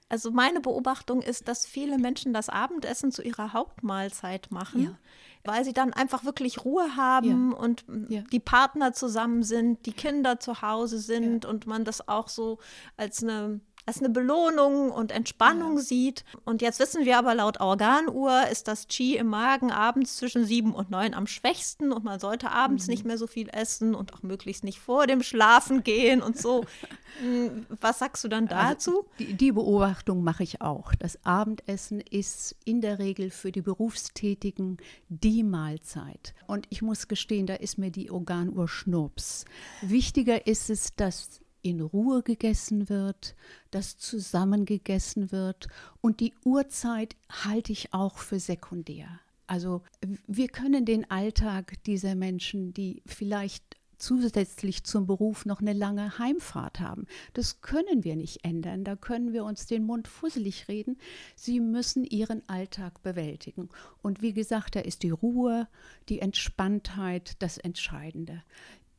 Also 0.10 0.32
meine 0.32 0.60
Beobachtung 0.60 1.22
ist, 1.22 1.48
dass 1.48 1.66
viele 1.66 1.98
Menschen 1.98 2.34
das 2.34 2.50
Abendessen 2.50 3.12
zu 3.12 3.22
ihrer 3.22 3.54
Hauptmahlzeit 3.54 4.52
machen. 4.52 4.84
Ja 4.84 4.98
weil 5.46 5.66
sie 5.66 5.74
dann 5.74 5.94
einfach 5.94 6.24
wirklich 6.24 6.64
Ruhe 6.64 6.96
haben 6.96 7.52
ja. 7.52 7.58
und 7.58 7.86
ja. 8.08 8.22
die 8.32 8.40
Partner 8.40 8.94
zusammen 8.94 9.44
sind, 9.44 9.86
die 9.86 9.92
Kinder 9.92 10.40
zu 10.40 10.62
Hause 10.62 11.00
sind 11.00 11.46
und 11.46 11.68
man 11.68 11.84
das 11.84 12.08
auch 12.08 12.30
so 12.30 12.60
als 12.96 13.22
eine 13.24 13.60
als 13.86 14.00
eine 14.00 14.10
Belohnung 14.10 14.92
und 14.92 15.12
Entspannung 15.12 15.78
ja. 15.78 15.84
sieht. 15.84 16.24
Und 16.46 16.62
jetzt 16.62 16.80
wissen 16.80 17.06
wir 17.06 17.18
aber, 17.18 17.36
laut 17.36 17.60
Organuhr 17.60 18.48
ist 18.52 18.68
das 18.68 18.88
Qi 18.88 19.18
im 19.18 19.28
Magen 19.28 19.72
abends 19.72 20.18
zwischen 20.18 20.46
sieben 20.46 20.74
und 20.74 20.90
neun 20.90 21.14
am 21.14 21.28
schwächsten 21.28 21.92
und 21.92 22.04
man 22.04 22.20
sollte 22.20 22.52
abends 22.52 22.88
mhm. 22.88 22.92
nicht 22.92 23.06
mehr 23.06 23.18
so 23.18 23.28
viel 23.28 23.50
essen 23.50 23.96
und 23.96 24.14
auch 24.14 24.24
möglichst 24.24 24.64
nicht 24.64 24.80
vor 24.80 25.08
dem 25.08 25.24
Schlafen 25.24 25.84
gehen 25.84 26.22
und 26.22 26.38
so. 26.38 26.66
Hm, 27.22 27.68
was 27.80 28.00
sagst 28.00 28.24
du 28.24 28.28
dann 28.28 28.48
also, 28.48 28.74
dazu? 28.74 28.92
Also 28.92 29.06
die, 29.20 29.34
die 29.36 29.52
Beobachtung 29.52 30.24
mache 30.24 30.42
ich 30.42 30.62
auch. 30.62 30.96
Das 30.96 31.24
Abendessen 31.24 32.00
ist 32.00 32.56
in 32.66 32.82
der 32.82 32.98
Regel 32.98 33.30
für 33.30 33.52
die 33.52 33.62
Berufstätigen 33.62 34.78
die 35.10 35.44
Mahlzeit. 35.44 36.34
Und 36.48 36.66
ich 36.70 36.82
muss 36.82 37.08
gestehen, 37.08 37.46
da 37.46 37.54
ist 37.54 37.78
mir 37.78 37.92
die 37.92 38.10
Organuhr 38.10 38.68
Schnurps. 38.68 39.46
Wichtiger 39.82 40.48
ist 40.48 40.72
es, 40.72 40.96
dass 40.96 41.43
in 41.64 41.82
Ruhe 41.82 42.22
gegessen 42.22 42.90
wird, 42.90 43.36
dass 43.72 43.98
zusammen 43.98 44.66
gegessen 44.66 45.32
wird 45.32 45.68
und 46.02 46.20
die 46.20 46.34
Uhrzeit 46.46 47.16
halte 47.30 47.72
ich 47.72 47.94
auch 47.94 48.20
für 48.20 48.40
sekundär. 48.40 49.08
Also 49.48 49.82
wir 50.28 50.48
können 50.50 50.86
den 50.86 51.10
Alltag 51.10 51.82
dieser 51.86 52.16
Menschen, 52.16 52.74
die 52.74 53.02
vielleicht 53.06 53.78
zusätzlich 54.04 54.84
zum 54.84 55.08
Beruf 55.08 55.46
noch 55.46 55.62
eine 55.62 55.74
lange 55.74 56.20
Heimfahrt 56.20 56.80
haben. 56.82 57.08
Das 57.34 57.62
können 57.62 58.04
wir 58.04 58.16
nicht 58.16 58.44
ändern. 58.44 58.84
Da 58.84 58.96
können 58.96 59.32
wir 59.32 59.46
uns 59.46 59.66
den 59.66 59.86
Mund 59.86 60.08
fusselig 60.08 60.68
reden. 60.68 60.98
Sie 61.36 61.60
müssen 61.62 62.04
ihren 62.04 62.48
Alltag 62.50 63.02
bewältigen. 63.02 63.70
Und 64.02 64.22
wie 64.22 64.34
gesagt, 64.34 64.76
da 64.76 64.82
ist 64.82 65.04
die 65.04 65.12
Ruhe, 65.12 65.68
die 66.10 66.20
Entspanntheit 66.20 67.42
das 67.42 67.58
Entscheidende. 67.58 68.44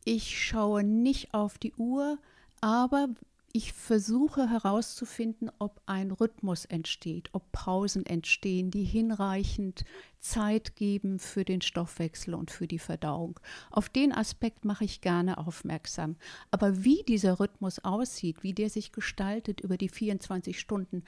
Ich 0.04 0.42
schaue 0.42 0.82
nicht 0.84 1.34
auf 1.34 1.58
die 1.58 1.74
Uhr, 1.74 2.18
aber 2.64 3.08
ich 3.52 3.74
versuche 3.74 4.48
herauszufinden, 4.48 5.50
ob 5.58 5.82
ein 5.84 6.10
Rhythmus 6.10 6.64
entsteht, 6.64 7.28
ob 7.32 7.52
Pausen 7.52 8.06
entstehen, 8.06 8.70
die 8.70 8.84
hinreichend 8.84 9.84
Zeit 10.18 10.74
geben 10.74 11.18
für 11.18 11.44
den 11.44 11.60
Stoffwechsel 11.60 12.32
und 12.32 12.50
für 12.50 12.66
die 12.66 12.78
Verdauung. 12.78 13.38
Auf 13.70 13.90
den 13.90 14.12
Aspekt 14.12 14.64
mache 14.64 14.84
ich 14.84 15.02
gerne 15.02 15.36
aufmerksam. 15.36 16.16
Aber 16.50 16.84
wie 16.84 17.02
dieser 17.06 17.38
Rhythmus 17.38 17.80
aussieht, 17.80 18.42
wie 18.42 18.54
der 18.54 18.70
sich 18.70 18.92
gestaltet 18.92 19.60
über 19.60 19.76
die 19.76 19.90
24 19.90 20.58
Stunden, 20.58 21.04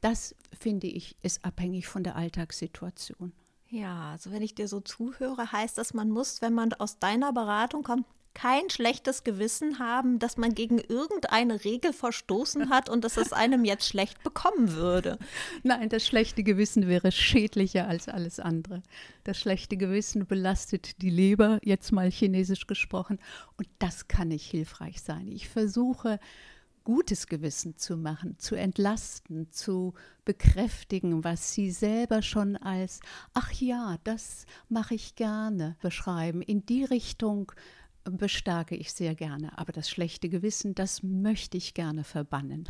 das 0.00 0.34
finde 0.58 0.88
ich, 0.88 1.16
ist 1.22 1.44
abhängig 1.44 1.86
von 1.86 2.02
der 2.02 2.16
Alltagssituation. 2.16 3.32
Ja, 3.68 4.10
also 4.10 4.32
wenn 4.32 4.42
ich 4.42 4.56
dir 4.56 4.66
so 4.66 4.80
zuhöre, 4.80 5.52
heißt 5.52 5.78
das, 5.78 5.94
man 5.94 6.10
muss, 6.10 6.42
wenn 6.42 6.52
man 6.52 6.72
aus 6.72 6.98
deiner 6.98 7.32
Beratung 7.32 7.84
kommt, 7.84 8.06
kein 8.36 8.68
schlechtes 8.68 9.24
Gewissen 9.24 9.78
haben, 9.78 10.18
dass 10.18 10.36
man 10.36 10.54
gegen 10.54 10.78
irgendeine 10.78 11.64
Regel 11.64 11.94
verstoßen 11.94 12.68
hat 12.68 12.90
und 12.90 13.02
dass 13.02 13.16
es 13.16 13.32
einem 13.32 13.64
jetzt 13.64 13.88
schlecht 13.88 14.22
bekommen 14.22 14.74
würde. 14.74 15.18
Nein, 15.62 15.88
das 15.88 16.06
schlechte 16.06 16.42
Gewissen 16.42 16.86
wäre 16.86 17.12
schädlicher 17.12 17.88
als 17.88 18.10
alles 18.10 18.38
andere. 18.38 18.82
Das 19.24 19.38
schlechte 19.38 19.78
Gewissen 19.78 20.26
belastet 20.26 21.00
die 21.00 21.08
Leber, 21.08 21.60
jetzt 21.62 21.92
mal 21.92 22.10
chinesisch 22.10 22.66
gesprochen, 22.66 23.18
und 23.56 23.68
das 23.78 24.06
kann 24.06 24.28
nicht 24.28 24.50
hilfreich 24.50 25.00
sein. 25.00 25.28
Ich 25.32 25.48
versuche, 25.48 26.20
gutes 26.84 27.28
Gewissen 27.28 27.78
zu 27.78 27.96
machen, 27.96 28.38
zu 28.38 28.54
entlasten, 28.54 29.50
zu 29.50 29.94
bekräftigen, 30.26 31.24
was 31.24 31.54
sie 31.54 31.70
selber 31.70 32.20
schon 32.20 32.54
als, 32.58 33.00
ach 33.32 33.50
ja, 33.52 33.96
das 34.04 34.44
mache 34.68 34.94
ich 34.94 35.14
gerne, 35.16 35.76
beschreiben. 35.80 36.42
In 36.42 36.66
die 36.66 36.84
Richtung 36.84 37.50
bestärke 38.10 38.74
ich 38.76 38.92
sehr 38.92 39.14
gerne. 39.14 39.56
Aber 39.58 39.72
das 39.72 39.88
schlechte 39.90 40.28
Gewissen, 40.28 40.74
das 40.74 41.02
möchte 41.02 41.56
ich 41.56 41.74
gerne 41.74 42.04
verbannen. 42.04 42.68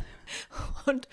Und 0.85 1.07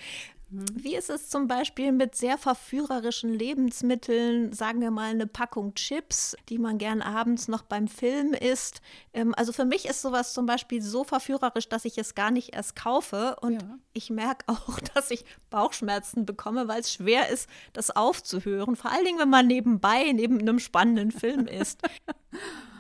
wie 0.51 0.95
ist 0.95 1.11
es 1.11 1.31
zum 1.31 1.49
Beispiel 1.49 1.91
mit 1.91 2.15
sehr 2.15 2.39
verführerischen 2.39 3.33
Lebensmitteln, 3.33 4.53
sagen 4.53 4.81
wir 4.81 4.91
mal 4.91 5.11
eine 5.11 5.27
Packung 5.27 5.75
Chips, 5.75 6.37
die 6.49 6.59
man 6.59 6.79
gern 6.79 7.03
abends 7.03 7.49
noch 7.49 7.63
beim 7.63 7.89
Film 7.89 8.35
isst? 8.35 8.81
Ähm, 9.13 9.35
also 9.37 9.53
für 9.53 9.65
mich 9.65 9.87
ist 9.87 10.03
sowas 10.03 10.33
zum 10.33 10.47
Beispiel 10.47 10.81
so 10.81 11.03
verführerisch, 11.03 11.69
dass 11.69 11.85
ich 11.85 11.99
es 11.99 12.15
gar 12.15 12.31
nicht 12.31 12.55
erst 12.55 12.77
kaufe. 12.77 13.37
Und 13.41 13.63
ja. 13.63 13.79
ich 13.95 14.11
merke 14.11 14.45
auch, 14.47 14.79
dass 14.95 15.11
ich 15.11 15.25
Bauchschmerzen 15.51 16.25
bekomme, 16.25 16.69
weil 16.69 16.81
es 16.81 16.93
schwer 16.93 17.31
ist, 17.31 17.49
das 17.73 17.91
aufzuhören. 17.91 18.77
Vor 18.77 18.93
allen 18.93 19.05
Dingen, 19.05 19.19
wenn 19.19 19.31
man 19.31 19.47
nebenbei 19.47 20.13
neben 20.13 20.39
einem 20.39 20.61
spannenden 20.61 21.11
Film 21.11 21.47
ist. 21.47 21.81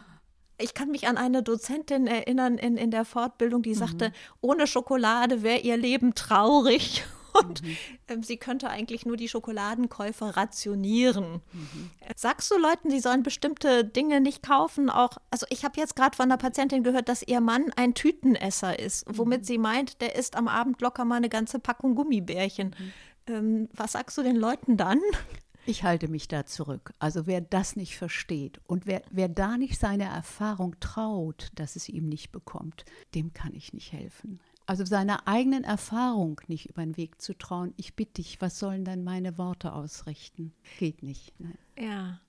ich 0.58 0.74
kann 0.74 0.90
mich 0.90 1.08
an 1.08 1.16
eine 1.16 1.42
Dozentin 1.42 2.06
erinnern 2.06 2.58
in, 2.58 2.76
in 2.76 2.90
der 2.90 3.04
Fortbildung, 3.04 3.62
die 3.62 3.74
sagte, 3.74 4.08
mhm. 4.08 4.12
ohne 4.40 4.66
Schokolade 4.66 5.42
wäre 5.42 5.60
ihr 5.60 5.76
Leben 5.76 6.14
traurig. 6.14 7.04
Und 7.34 7.62
mhm. 7.62 7.76
ähm, 8.06 8.22
sie 8.22 8.36
könnte 8.36 8.70
eigentlich 8.70 9.06
nur 9.06 9.16
die 9.16 9.28
Schokoladenkäufe 9.28 10.36
rationieren. 10.36 11.42
Mhm. 11.52 11.90
Sagst 12.14 12.48
du 12.50 12.56
Leuten, 12.56 12.90
sie 12.90 13.00
sollen 13.00 13.24
bestimmte 13.24 13.84
Dinge 13.84 14.20
nicht 14.20 14.44
kaufen? 14.44 14.88
Auch, 14.88 15.18
also 15.32 15.44
ich 15.50 15.64
habe 15.64 15.80
jetzt 15.80 15.96
gerade 15.96 16.16
von 16.16 16.26
einer 16.26 16.36
Patientin 16.36 16.84
gehört, 16.84 17.08
dass 17.08 17.26
ihr 17.26 17.40
Mann 17.40 17.72
ein 17.74 17.94
Tütenesser 17.94 18.78
ist, 18.78 19.04
womit 19.08 19.40
mhm. 19.40 19.44
sie 19.44 19.58
meint, 19.58 20.00
der 20.00 20.14
isst 20.14 20.36
am 20.36 20.46
Abend 20.46 20.80
locker 20.80 21.04
mal 21.04 21.16
eine 21.16 21.28
ganze 21.28 21.58
Packung 21.58 21.96
Gummibärchen. 21.96 22.76
Mhm. 22.78 22.92
Ähm, 23.26 23.68
was 23.72 23.92
sagst 23.92 24.16
du 24.16 24.22
den 24.22 24.36
Leuten 24.36 24.76
dann? 24.76 25.00
Ich 25.66 25.82
halte 25.82 26.08
mich 26.08 26.28
da 26.28 26.44
zurück. 26.44 26.92
Also 26.98 27.26
wer 27.26 27.40
das 27.40 27.76
nicht 27.76 27.96
versteht 27.96 28.60
und 28.66 28.86
wer, 28.86 29.02
wer 29.10 29.28
da 29.28 29.56
nicht 29.56 29.78
seine 29.78 30.04
Erfahrung 30.04 30.76
traut, 30.80 31.50
dass 31.54 31.76
es 31.76 31.88
ihm 31.88 32.08
nicht 32.08 32.32
bekommt, 32.32 32.84
dem 33.14 33.32
kann 33.32 33.54
ich 33.54 33.72
nicht 33.72 33.92
helfen. 33.92 34.40
Also 34.66 34.84
seiner 34.84 35.28
eigenen 35.28 35.64
Erfahrung 35.64 36.40
nicht 36.48 36.70
über 36.70 36.82
den 36.82 36.96
Weg 36.96 37.20
zu 37.20 37.36
trauen, 37.36 37.74
ich 37.76 37.94
bitte 37.94 38.14
dich, 38.14 38.40
was 38.40 38.58
sollen 38.58 38.84
dann 38.84 39.04
meine 39.04 39.36
Worte 39.36 39.72
ausrichten? 39.72 40.52
Geht 40.78 41.02
nicht. 41.02 41.32
Nein. 41.38 41.58
Ja. 41.78 42.20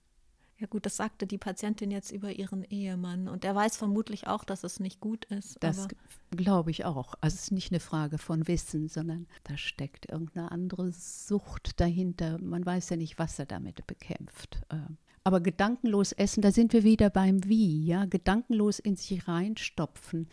Ja 0.58 0.68
gut, 0.68 0.86
das 0.86 0.96
sagte 0.96 1.28
die 1.28 1.38
Patientin 1.38 1.92
jetzt 1.92 2.12
über 2.12 2.32
ihren 2.32 2.64
Ehemann 2.64 3.28
und 3.28 3.44
der 3.44 3.54
weiß 3.54 3.76
vermutlich 3.76 4.28
auch, 4.28 4.46
dass 4.46 4.64
es 4.64 4.80
nicht 4.80 5.02
gut 5.02 5.26
ist. 5.26 5.58
Das 5.60 5.88
glaube 6.32 6.72
ich 6.72 6.86
auch. 6.86 7.16
Also 7.20 7.36
es 7.36 7.44
ist 7.44 7.52
nicht 7.52 7.72
eine 7.72 7.82
Frage 7.82 8.18
von 8.18 8.48
Wissen, 8.48 8.88
sondern 8.88 9.28
da 9.44 9.58
steckt 9.58 10.10
irgendeine 10.10 10.52
andere 10.52 10.94
Sucht 10.94 11.80
dahinter. 11.82 12.40
Man 12.40 12.66
weiß 12.66 12.90
ja 12.90 12.96
nicht, 12.96 13.20
was 13.20 13.38
er 13.38 13.46
damit 13.46 13.86
bekämpft. 13.86 14.62
Ähm, 14.70 14.98
aber 15.26 15.42
gedankenlos 15.42 16.14
essen, 16.14 16.42
da 16.42 16.52
sind 16.52 16.72
wir 16.72 16.84
wieder 16.84 17.10
beim 17.10 17.44
Wie, 17.46 17.84
ja, 17.84 18.06
gedankenlos 18.06 18.80
in 18.80 18.96
sich 18.96 19.28
reinstopfen. 19.28 20.30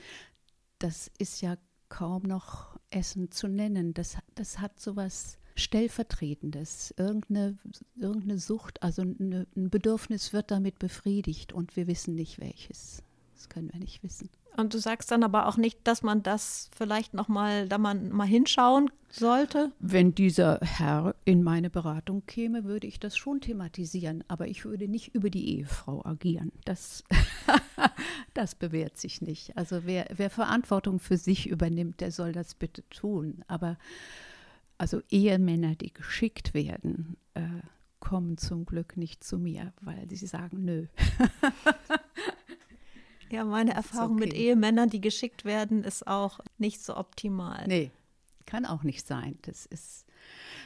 Das 0.78 1.11
ist 1.18 1.40
ja 1.40 1.56
kaum 1.88 2.22
noch 2.22 2.78
Essen 2.90 3.32
zu 3.32 3.48
nennen. 3.48 3.92
Das, 3.92 4.18
das 4.35 4.61
hat 4.61 4.78
sowas 4.78 5.38
Stellvertretendes, 5.54 6.94
irgendeine, 6.96 7.58
irgendeine 7.96 8.38
Sucht, 8.38 8.82
also 8.82 9.02
eine, 9.02 9.46
ein 9.56 9.70
Bedürfnis 9.70 10.32
wird 10.32 10.50
damit 10.50 10.78
befriedigt 10.78 11.52
und 11.52 11.76
wir 11.76 11.86
wissen 11.86 12.14
nicht 12.14 12.40
welches. 12.40 13.02
Das 13.34 13.48
können 13.48 13.72
wir 13.72 13.80
nicht 13.80 14.02
wissen. 14.02 14.30
Und 14.56 14.74
du 14.74 14.78
sagst 14.78 15.10
dann 15.10 15.24
aber 15.24 15.48
auch 15.48 15.56
nicht, 15.56 15.78
dass 15.84 16.02
man 16.02 16.22
das 16.22 16.70
vielleicht 16.76 17.14
nochmal, 17.14 17.68
da 17.68 17.78
man 17.78 18.10
mal 18.10 18.26
hinschauen 18.26 18.90
sollte? 19.10 19.72
Wenn 19.78 20.14
dieser 20.14 20.58
Herr 20.60 21.14
in 21.24 21.42
meine 21.42 21.70
Beratung 21.70 22.24
käme, 22.26 22.64
würde 22.64 22.86
ich 22.86 23.00
das 23.00 23.16
schon 23.16 23.40
thematisieren, 23.40 24.24
aber 24.28 24.48
ich 24.48 24.64
würde 24.64 24.88
nicht 24.88 25.14
über 25.14 25.30
die 25.30 25.56
Ehefrau 25.56 26.04
agieren. 26.04 26.52
Das, 26.64 27.04
das 28.34 28.54
bewährt 28.54 28.98
sich 28.98 29.22
nicht. 29.22 29.56
Also 29.56 29.82
wer, 29.84 30.06
wer 30.14 30.30
Verantwortung 30.30 30.98
für 30.98 31.16
sich 31.16 31.48
übernimmt, 31.48 32.00
der 32.00 32.12
soll 32.12 32.32
das 32.32 32.54
bitte 32.54 32.88
tun. 32.90 33.42
Aber 33.48 33.78
also 34.78 35.00
Ehemänner, 35.11 35.74
die 35.74 35.92
geschickt 35.92 36.54
werden, 36.54 37.16
äh, 37.35 37.40
kommen 38.00 38.37
zum 38.37 38.66
Glück 38.66 38.96
nicht 38.96 39.22
zu 39.22 39.38
mir, 39.38 39.72
weil 39.80 40.08
sie 40.11 40.26
sagen, 40.26 40.64
nö. 40.64 40.87
ja, 43.30 43.44
meine 43.44 43.74
Erfahrung 43.74 44.16
okay. 44.16 44.26
mit 44.26 44.35
Ehemännern, 44.35 44.90
die 44.90 45.00
geschickt 45.00 45.44
werden, 45.44 45.85
ist 45.85 46.06
auch 46.06 46.40
nicht 46.58 46.82
so 46.82 46.96
optimal. 46.96 47.64
Nee, 47.68 47.92
kann 48.44 48.66
auch 48.66 48.82
nicht 48.82 49.06
sein. 49.06 49.38
Das 49.42 49.66
ist, 49.66 50.04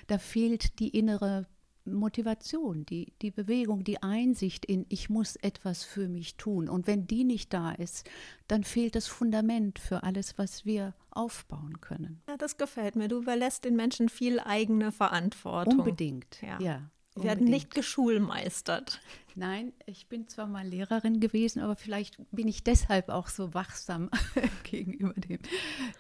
da 0.07 0.19
fehlt 0.19 0.79
die 0.79 0.89
innere 0.89 1.47
Motivation, 1.85 2.85
die, 2.87 3.13
die 3.23 3.31
Bewegung, 3.31 3.85
die 3.85 4.03
Einsicht 4.03 4.65
in, 4.65 4.87
ich 4.89 5.09
muss 5.09 5.37
etwas 5.37 5.85
für 5.85 6.09
mich 6.09 6.37
tun. 6.37 6.69
Und 6.69 6.87
wenn 6.87 7.07
die 7.07 7.25
nicht 7.25 7.53
da 7.53 7.73
ist, 7.73 8.09
dann 8.49 8.65
fehlt 8.65 8.95
das 8.95 9.07
Fundament 9.07 9.79
für 9.79 10.03
alles, 10.03 10.39
was 10.39 10.65
wir 10.65 10.95
aufbauen 11.17 11.81
können. 11.81 12.23
Ja, 12.29 12.37
das 12.37 12.57
gefällt 12.57 12.97
mir. 12.97 13.09
Du 13.09 13.19
überlässt 13.19 13.65
den 13.65 13.77
Menschen 13.77 14.09
viel 14.09 14.41
eigene 14.41 14.93
Verantwortung. 14.93 15.81
Unbedingt, 15.81 16.41
ja. 16.43 16.59
ja 16.61 16.91
werden 17.23 17.47
nicht 17.47 17.75
geschulmeistert. 17.75 19.01
Nein, 19.35 19.73
ich 19.85 20.09
bin 20.09 20.29
zwar 20.29 20.47
mal 20.47 20.67
Lehrerin 20.67 21.21
gewesen, 21.21 21.61
aber 21.61 21.77
vielleicht 21.77 22.19
bin 22.31 22.49
ich 22.49 22.65
deshalb 22.65 23.09
auch 23.09 23.29
so 23.29 23.55
wachsam 23.55 24.11
gegenüber 24.65 25.15
dem, 25.15 25.41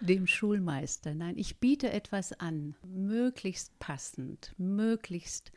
dem 0.01 0.27
Schulmeister. 0.27 1.15
Nein, 1.15 1.37
ich 1.37 1.59
biete 1.59 1.93
etwas 1.93 2.33
an, 2.33 2.77
möglichst 2.87 3.79
passend, 3.79 4.55
möglichst 4.59 5.53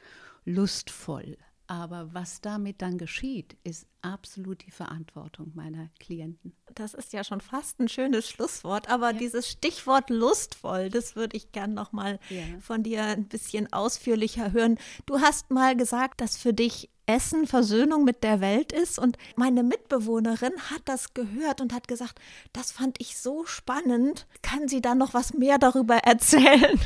lustvoll, 0.45 1.37
aber 1.69 2.09
was 2.13 2.41
damit 2.41 2.81
dann 2.81 2.97
geschieht, 2.97 3.55
ist 3.63 3.85
absolut 4.01 4.65
die 4.65 4.71
Verantwortung 4.71 5.51
meiner 5.53 5.89
Klienten. 5.99 6.55
Das 6.73 6.95
ist 6.95 7.13
ja 7.13 7.23
schon 7.23 7.41
fast 7.41 7.79
ein 7.79 7.87
schönes 7.87 8.27
Schlusswort, 8.27 8.89
aber 8.89 9.11
ja. 9.11 9.19
dieses 9.19 9.47
Stichwort 9.47 10.09
lustvoll, 10.09 10.89
das 10.89 11.15
würde 11.15 11.37
ich 11.37 11.51
gern 11.51 11.75
noch 11.75 11.91
mal 11.91 12.19
ja. 12.31 12.41
von 12.59 12.81
dir 12.81 13.03
ein 13.03 13.27
bisschen 13.27 13.71
ausführlicher 13.71 14.51
hören. 14.51 14.79
Du 15.05 15.21
hast 15.21 15.51
mal 15.51 15.77
gesagt, 15.77 16.21
dass 16.21 16.37
für 16.37 16.53
dich 16.53 16.89
Essen 17.05 17.45
Versöhnung 17.45 18.03
mit 18.03 18.23
der 18.23 18.41
Welt 18.41 18.71
ist 18.71 18.97
und 18.97 19.19
meine 19.35 19.61
Mitbewohnerin 19.61 20.53
hat 20.71 20.81
das 20.85 21.13
gehört 21.13 21.61
und 21.61 21.71
hat 21.71 21.87
gesagt, 21.87 22.19
das 22.51 22.71
fand 22.71 22.99
ich 22.99 23.15
so 23.15 23.45
spannend. 23.45 24.25
Kann 24.41 24.67
sie 24.67 24.81
da 24.81 24.95
noch 24.95 25.13
was 25.13 25.35
mehr 25.35 25.59
darüber 25.59 25.97
erzählen? 25.97 26.79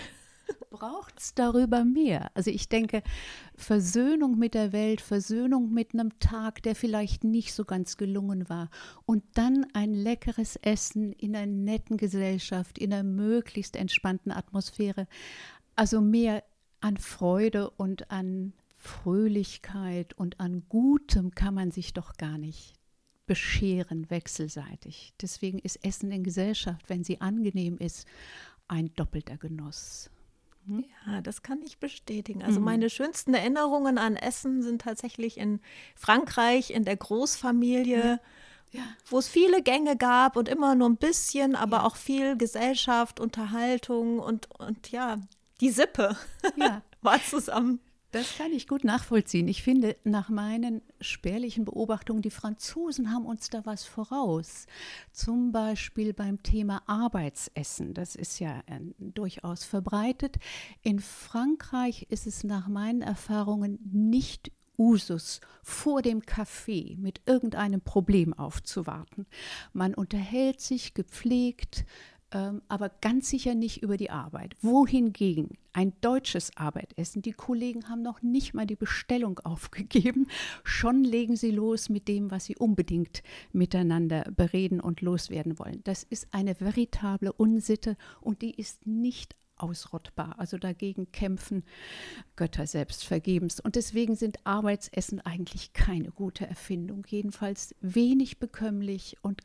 Braucht 0.73 1.19
es 1.19 1.35
darüber 1.35 1.85
mehr? 1.85 2.31
Also 2.33 2.49
ich 2.49 2.67
denke, 2.67 3.03
Versöhnung 3.55 4.39
mit 4.39 4.55
der 4.55 4.73
Welt, 4.73 5.01
Versöhnung 5.01 5.71
mit 5.71 5.93
einem 5.93 6.17
Tag, 6.17 6.63
der 6.63 6.75
vielleicht 6.75 7.23
nicht 7.23 7.53
so 7.53 7.63
ganz 7.63 7.95
gelungen 7.95 8.49
war 8.49 8.71
und 9.05 9.23
dann 9.35 9.67
ein 9.73 9.93
leckeres 9.93 10.55
Essen 10.57 11.13
in 11.13 11.35
einer 11.35 11.45
netten 11.45 11.97
Gesellschaft, 11.97 12.79
in 12.79 12.91
einer 12.91 13.03
möglichst 13.03 13.75
entspannten 13.75 14.31
Atmosphäre. 14.31 15.07
Also 15.75 16.01
mehr 16.01 16.43
an 16.81 16.97
Freude 16.97 17.69
und 17.69 18.09
an 18.09 18.53
Fröhlichkeit 18.75 20.15
und 20.15 20.39
an 20.39 20.63
Gutem 20.69 21.35
kann 21.35 21.53
man 21.53 21.69
sich 21.69 21.93
doch 21.93 22.13
gar 22.17 22.39
nicht 22.39 22.73
bescheren 23.27 24.09
wechselseitig. 24.09 25.13
Deswegen 25.21 25.59
ist 25.59 25.85
Essen 25.85 26.11
in 26.11 26.23
Gesellschaft, 26.23 26.89
wenn 26.89 27.03
sie 27.03 27.21
angenehm 27.21 27.77
ist, 27.77 28.07
ein 28.67 28.91
doppelter 28.95 29.37
Genuss. 29.37 30.09
Mhm. 30.65 30.85
Ja, 31.05 31.21
das 31.21 31.41
kann 31.41 31.61
ich 31.63 31.79
bestätigen. 31.79 32.43
Also 32.43 32.59
mhm. 32.59 32.65
meine 32.65 32.89
schönsten 32.89 33.33
Erinnerungen 33.33 33.97
an 33.97 34.15
Essen 34.15 34.61
sind 34.61 34.81
tatsächlich 34.81 35.37
in 35.37 35.59
Frankreich, 35.95 36.71
in 36.71 36.85
der 36.85 36.97
Großfamilie. 36.97 38.19
ja. 38.71 38.81
wo 39.07 39.19
es 39.19 39.27
viele 39.27 39.61
Gänge 39.61 39.95
gab 39.95 40.35
und 40.35 40.49
immer 40.49 40.73
nur 40.73 40.89
ein 40.89 40.97
bisschen, 40.97 41.55
aber 41.55 41.77
ja. 41.77 41.83
auch 41.85 41.95
viel 41.95 42.35
Gesellschaft, 42.37 43.19
Unterhaltung 43.19 44.17
und, 44.17 44.49
und 44.59 44.89
ja, 44.89 45.17
die 45.61 45.69
Sippe 45.69 46.17
ja. 46.55 46.81
war 47.03 47.23
zusammen. 47.23 47.79
Das 48.13 48.37
kann 48.37 48.53
ich 48.53 48.67
gut 48.67 48.83
nachvollziehen. 48.83 49.47
Ich 49.47 49.63
finde, 49.63 49.95
nach 50.03 50.29
meinen 50.29 50.83
spärlichen 51.01 51.65
Beobachtungen, 51.65 52.21
die 52.21 52.29
Franzosen 52.29 53.11
haben 53.11 53.25
uns 53.25 53.49
da 53.49 53.65
was 53.65 53.85
voraus. 53.85 54.67
Zum 55.11 55.51
Beispiel 55.51 56.13
beim 56.13 56.43
Thema 56.43 56.83
Arbeitsessen. 56.85 57.95
Das 57.95 58.15
ist 58.15 58.37
ja 58.37 58.59
äh, 58.67 58.81
durchaus 58.99 59.63
verbreitet. 59.63 60.37
In 60.83 60.99
Frankreich 60.99 62.05
ist 62.09 62.27
es 62.27 62.43
nach 62.43 62.67
meinen 62.67 63.01
Erfahrungen 63.01 63.79
nicht 63.91 64.51
Usus, 64.77 65.39
vor 65.61 66.01
dem 66.01 66.21
Kaffee 66.21 66.95
mit 66.99 67.21
irgendeinem 67.25 67.81
Problem 67.81 68.33
aufzuwarten. 68.33 69.25
Man 69.71 69.93
unterhält 69.93 70.61
sich 70.61 70.93
gepflegt, 70.93 71.85
aber 72.33 72.89
ganz 73.01 73.29
sicher 73.29 73.53
nicht 73.53 73.83
über 73.83 73.97
die 73.97 74.09
Arbeit. 74.09 74.55
Wohingegen 74.61 75.57
ein 75.71 75.93
deutsches 76.01 76.55
Arbeitessen, 76.57 77.21
die 77.21 77.31
Kollegen 77.31 77.89
haben 77.89 78.01
noch 78.01 78.21
nicht 78.21 78.53
mal 78.53 78.65
die 78.65 78.75
Bestellung 78.75 79.39
aufgegeben, 79.43 80.27
schon 80.63 81.03
legen 81.03 81.35
sie 81.35 81.51
los 81.51 81.89
mit 81.89 82.07
dem, 82.07 82.31
was 82.31 82.45
sie 82.45 82.55
unbedingt 82.55 83.23
miteinander 83.51 84.23
bereden 84.35 84.79
und 84.79 85.01
loswerden 85.01 85.59
wollen. 85.59 85.81
Das 85.83 86.03
ist 86.03 86.27
eine 86.31 86.59
veritable 86.59 87.31
Unsitte 87.33 87.97
und 88.21 88.41
die 88.41 88.51
ist 88.51 88.87
nicht 88.87 89.35
ausrottbar. 89.55 90.39
Also 90.39 90.57
dagegen 90.57 91.11
kämpfen 91.11 91.63
Götter 92.35 92.65
selbst 92.65 93.05
vergebens. 93.05 93.59
Und 93.59 93.75
deswegen 93.75 94.15
sind 94.15 94.45
Arbeitsessen 94.45 95.21
eigentlich 95.21 95.73
keine 95.73 96.09
gute 96.09 96.47
Erfindung, 96.47 97.05
jedenfalls 97.07 97.75
wenig 97.79 98.39
bekömmlich 98.39 99.17
und 99.21 99.41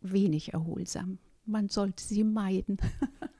wenig 0.00 0.54
erholsam 0.54 1.18
man 1.46 1.68
sollte 1.68 2.04
sie 2.04 2.24
meiden. 2.24 2.78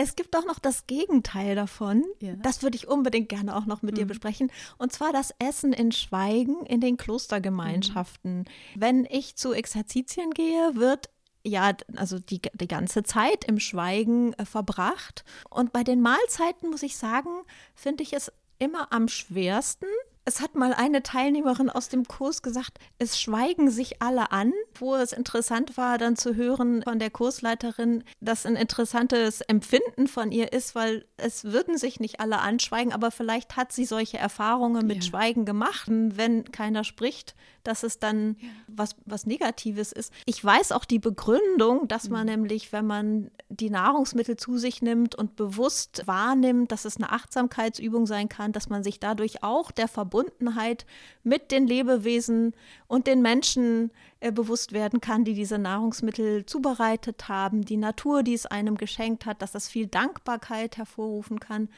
Es 0.00 0.14
gibt 0.14 0.36
auch 0.36 0.44
noch 0.44 0.60
das 0.60 0.86
Gegenteil 0.86 1.56
davon. 1.56 2.04
Ja. 2.20 2.34
Das 2.36 2.62
würde 2.62 2.76
ich 2.76 2.86
unbedingt 2.86 3.28
gerne 3.28 3.56
auch 3.56 3.66
noch 3.66 3.82
mit 3.82 3.94
mhm. 3.94 3.98
dir 3.98 4.06
besprechen. 4.06 4.52
Und 4.78 4.92
zwar 4.92 5.12
das 5.12 5.34
Essen 5.40 5.72
in 5.72 5.90
Schweigen 5.90 6.64
in 6.66 6.80
den 6.80 6.96
Klostergemeinschaften. 6.96 8.38
Mhm. 8.38 8.44
Wenn 8.76 9.04
ich 9.06 9.34
zu 9.34 9.52
Exerzitien 9.52 10.30
gehe, 10.30 10.76
wird 10.76 11.10
ja, 11.44 11.72
also 11.96 12.20
die, 12.20 12.40
die 12.54 12.68
ganze 12.68 13.02
Zeit 13.02 13.44
im 13.44 13.58
Schweigen 13.58 14.34
äh, 14.34 14.44
verbracht. 14.44 15.24
Und 15.50 15.72
bei 15.72 15.82
den 15.82 16.00
Mahlzeiten 16.00 16.70
muss 16.70 16.84
ich 16.84 16.96
sagen, 16.96 17.30
finde 17.74 18.04
ich 18.04 18.12
es 18.12 18.30
immer 18.60 18.92
am 18.92 19.08
schwersten, 19.08 19.86
es 20.28 20.42
hat 20.42 20.54
mal 20.54 20.74
eine 20.74 21.02
Teilnehmerin 21.02 21.70
aus 21.70 21.88
dem 21.88 22.06
Kurs 22.06 22.42
gesagt, 22.42 22.78
es 22.98 23.18
schweigen 23.18 23.70
sich 23.70 24.02
alle 24.02 24.30
an, 24.30 24.52
wo 24.74 24.94
es 24.94 25.14
interessant 25.14 25.78
war, 25.78 25.96
dann 25.96 26.16
zu 26.16 26.34
hören 26.34 26.82
von 26.82 26.98
der 26.98 27.08
Kursleiterin, 27.08 28.04
dass 28.20 28.44
ein 28.44 28.54
interessantes 28.54 29.40
Empfinden 29.40 30.06
von 30.06 30.30
ihr 30.30 30.52
ist, 30.52 30.74
weil 30.74 31.06
es 31.16 31.44
würden 31.44 31.78
sich 31.78 31.98
nicht 31.98 32.20
alle 32.20 32.40
anschweigen, 32.40 32.92
aber 32.92 33.10
vielleicht 33.10 33.56
hat 33.56 33.72
sie 33.72 33.86
solche 33.86 34.18
Erfahrungen 34.18 34.86
mit 34.86 35.02
ja. 35.02 35.02
Schweigen 35.10 35.46
gemacht. 35.46 35.86
Wenn 35.88 36.52
keiner 36.52 36.84
spricht, 36.84 37.34
dass 37.68 37.82
es 37.82 37.98
dann 37.98 38.36
ja. 38.40 38.48
was, 38.66 38.96
was 39.04 39.26
Negatives 39.26 39.92
ist. 39.92 40.12
Ich 40.24 40.42
weiß 40.42 40.72
auch 40.72 40.86
die 40.86 40.98
Begründung, 40.98 41.86
dass 41.86 42.08
man 42.08 42.22
mhm. 42.22 42.32
nämlich, 42.32 42.72
wenn 42.72 42.86
man 42.86 43.30
die 43.50 43.68
Nahrungsmittel 43.68 44.36
zu 44.38 44.56
sich 44.56 44.80
nimmt 44.80 45.14
und 45.14 45.36
bewusst 45.36 46.02
wahrnimmt, 46.06 46.72
dass 46.72 46.86
es 46.86 46.96
eine 46.96 47.12
Achtsamkeitsübung 47.12 48.06
sein 48.06 48.30
kann, 48.30 48.52
dass 48.52 48.70
man 48.70 48.82
sich 48.82 49.00
dadurch 49.00 49.42
auch 49.42 49.70
der 49.70 49.86
Verbundenheit 49.86 50.86
mit 51.22 51.50
den 51.50 51.66
Lebewesen 51.66 52.54
und 52.86 53.06
den 53.06 53.20
Menschen 53.20 53.90
äh, 54.20 54.32
bewusst 54.32 54.72
werden 54.72 55.02
kann, 55.02 55.24
die 55.24 55.34
diese 55.34 55.58
Nahrungsmittel 55.58 56.46
zubereitet 56.46 57.28
haben, 57.28 57.66
die 57.66 57.76
Natur, 57.76 58.22
die 58.22 58.34
es 58.34 58.46
einem 58.46 58.76
geschenkt 58.76 59.26
hat, 59.26 59.42
dass 59.42 59.52
das 59.52 59.68
viel 59.68 59.86
Dankbarkeit 59.86 60.78
hervorrufen 60.78 61.38
kann. 61.38 61.68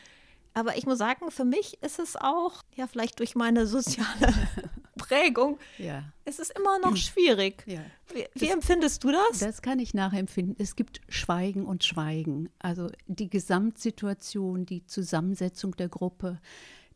Aber 0.54 0.76
ich 0.76 0.86
muss 0.86 0.98
sagen, 0.98 1.30
für 1.30 1.44
mich 1.44 1.82
ist 1.82 1.98
es 1.98 2.16
auch, 2.16 2.62
ja, 2.74 2.86
vielleicht 2.86 3.18
durch 3.20 3.34
meine 3.34 3.66
soziale 3.66 4.34
Prägung, 4.96 5.58
ja. 5.78 6.04
ist 6.24 6.40
es 6.40 6.50
immer 6.50 6.78
noch 6.80 6.96
schwierig. 6.96 7.62
Ja. 7.66 7.80
Wie, 8.12 8.26
wie 8.34 8.46
das, 8.46 8.54
empfindest 8.54 9.04
du 9.04 9.12
das? 9.12 9.38
Das 9.38 9.62
kann 9.62 9.78
ich 9.78 9.94
nachempfinden. 9.94 10.56
Es 10.58 10.76
gibt 10.76 11.00
Schweigen 11.08 11.64
und 11.64 11.84
Schweigen. 11.84 12.48
Also 12.58 12.88
die 13.06 13.30
Gesamtsituation, 13.30 14.66
die 14.66 14.84
Zusammensetzung 14.86 15.76
der 15.76 15.88
Gruppe, 15.88 16.40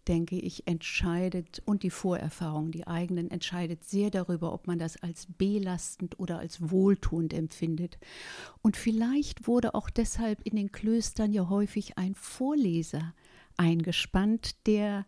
denke 0.09 0.37
ich, 0.37 0.67
entscheidet 0.67 1.62
und 1.64 1.83
die 1.83 1.90
Vorerfahrung, 1.90 2.71
die 2.71 2.87
eigenen, 2.87 3.31
entscheidet 3.31 3.85
sehr 3.85 4.11
darüber, 4.11 4.53
ob 4.53 4.67
man 4.67 4.79
das 4.79 5.03
als 5.03 5.27
belastend 5.38 6.19
oder 6.19 6.38
als 6.38 6.71
wohltuend 6.71 7.33
empfindet. 7.33 7.99
Und 8.62 8.77
vielleicht 8.77 9.47
wurde 9.47 9.75
auch 9.75 9.90
deshalb 9.90 10.43
in 10.45 10.57
den 10.57 10.73
Klöstern 10.73 11.33
ja 11.33 11.49
häufig 11.49 11.97
ein 11.97 12.14
Vorleser 12.14 13.14
eingespannt, 13.57 14.67
der 14.67 15.07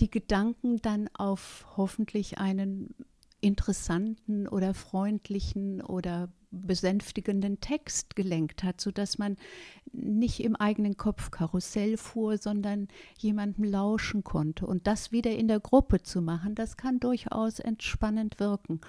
die 0.00 0.10
Gedanken 0.10 0.80
dann 0.80 1.08
auf 1.14 1.66
hoffentlich 1.76 2.38
einen 2.38 2.94
interessanten 3.40 4.48
oder 4.48 4.74
freundlichen 4.74 5.82
oder 5.82 6.28
besänftigenden 6.50 7.60
Text 7.60 8.16
gelenkt 8.16 8.64
hat, 8.64 8.80
sodass 8.80 9.18
man 9.18 9.36
nicht 9.92 10.40
im 10.40 10.56
eigenen 10.56 10.96
Kopf 10.96 11.30
Karussell 11.30 11.96
fuhr, 11.96 12.38
sondern 12.38 12.88
jemandem 13.18 13.64
lauschen 13.64 14.24
konnte. 14.24 14.66
Und 14.66 14.86
das 14.86 15.12
wieder 15.12 15.30
in 15.30 15.48
der 15.48 15.60
Gruppe 15.60 16.02
zu 16.02 16.20
machen, 16.20 16.54
das 16.54 16.76
kann 16.76 16.98
durchaus 16.98 17.60
entspannend 17.60 18.40
wirken. 18.40 18.80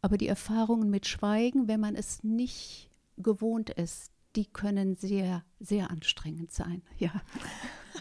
Aber 0.00 0.16
die 0.16 0.28
Erfahrungen 0.28 0.90
mit 0.90 1.06
Schweigen, 1.06 1.68
wenn 1.68 1.80
man 1.80 1.96
es 1.96 2.24
nicht 2.24 2.90
gewohnt 3.18 3.70
ist, 3.70 4.10
die 4.34 4.46
können 4.46 4.96
sehr, 4.96 5.44
sehr 5.60 5.90
anstrengend 5.90 6.52
sein. 6.52 6.82
Ja. 6.98 7.22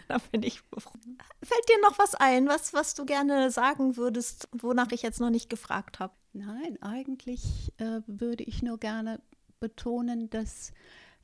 da 0.07 0.17
bin 0.31 0.43
ich 0.43 0.61
Fällt 0.61 1.69
dir 1.69 1.81
noch 1.81 1.97
was 1.99 2.15
ein, 2.15 2.47
was, 2.47 2.73
was 2.73 2.93
du 2.93 3.05
gerne 3.05 3.51
sagen 3.51 3.97
würdest, 3.97 4.47
wonach 4.51 4.91
ich 4.91 5.01
jetzt 5.01 5.19
noch 5.19 5.29
nicht 5.29 5.49
gefragt 5.49 5.99
habe? 5.99 6.13
Nein, 6.33 6.77
eigentlich 6.81 7.73
äh, 7.77 8.01
würde 8.07 8.43
ich 8.43 8.61
nur 8.61 8.77
gerne 8.77 9.21
betonen, 9.59 10.29
dass 10.29 10.71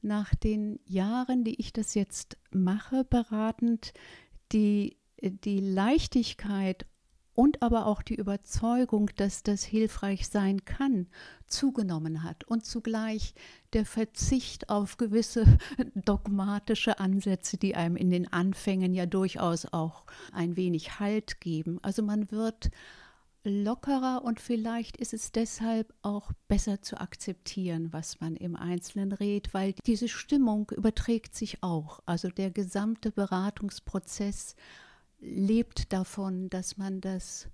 nach 0.02 0.36
den 0.36 0.80
Jahren, 0.86 1.44
die 1.44 1.60
ich 1.60 1.74
das 1.74 1.94
jetzt 1.94 2.38
mache, 2.52 3.04
beratend, 3.04 3.94
die, 4.52 4.98
die 5.22 5.60
Leichtigkeit 5.60 6.86
und 7.38 7.62
aber 7.62 7.86
auch 7.86 8.02
die 8.02 8.16
Überzeugung, 8.16 9.12
dass 9.16 9.44
das 9.44 9.64
hilfreich 9.64 10.28
sein 10.28 10.66
kann, 10.66 11.06
zugenommen 11.46 12.24
hat 12.24 12.46
und 12.46 12.66
zugleich 12.66 13.36
der 13.74 13.86
Verzicht 13.86 14.70
auf 14.70 14.98
gewisse 14.98 15.46
dogmatische 15.94 17.00
Ansätze, 17.00 17.58
die 17.58 17.76
einem 17.76 17.96
in 17.96 18.10
den 18.10 18.34
Anfängen 18.34 18.96
ja 18.96 19.06
durchaus 19.06 19.72
auch 19.72 20.06
ein 20.34 20.58
wenig 20.58 21.00
Halt 21.00 21.40
geben. 21.40 21.78
Also 21.84 22.02
man 22.02 22.32
wird 22.32 22.72
lockerer 23.44 24.24
und 24.24 24.40
vielleicht 24.40 24.98
ist 24.98 25.14
es 25.14 25.32
deshalb 25.32 25.94
auch 26.02 26.32
besser 26.48 26.82
zu 26.82 27.00
akzeptieren, 27.00 27.94
was 27.94 28.20
man 28.20 28.36
im 28.36 28.56
Einzelnen 28.56 29.12
redet, 29.12 29.54
weil 29.54 29.76
diese 29.86 30.08
Stimmung 30.08 30.72
überträgt 30.76 31.36
sich 31.36 31.62
auch. 31.62 32.00
Also 32.08 32.30
der 32.30 32.50
gesamte 32.50 33.12
Beratungsprozess 33.12 34.56
lebt 35.20 35.92
davon, 35.94 36.50
dass 36.50 36.78
man 36.78 37.02
das 37.02 37.48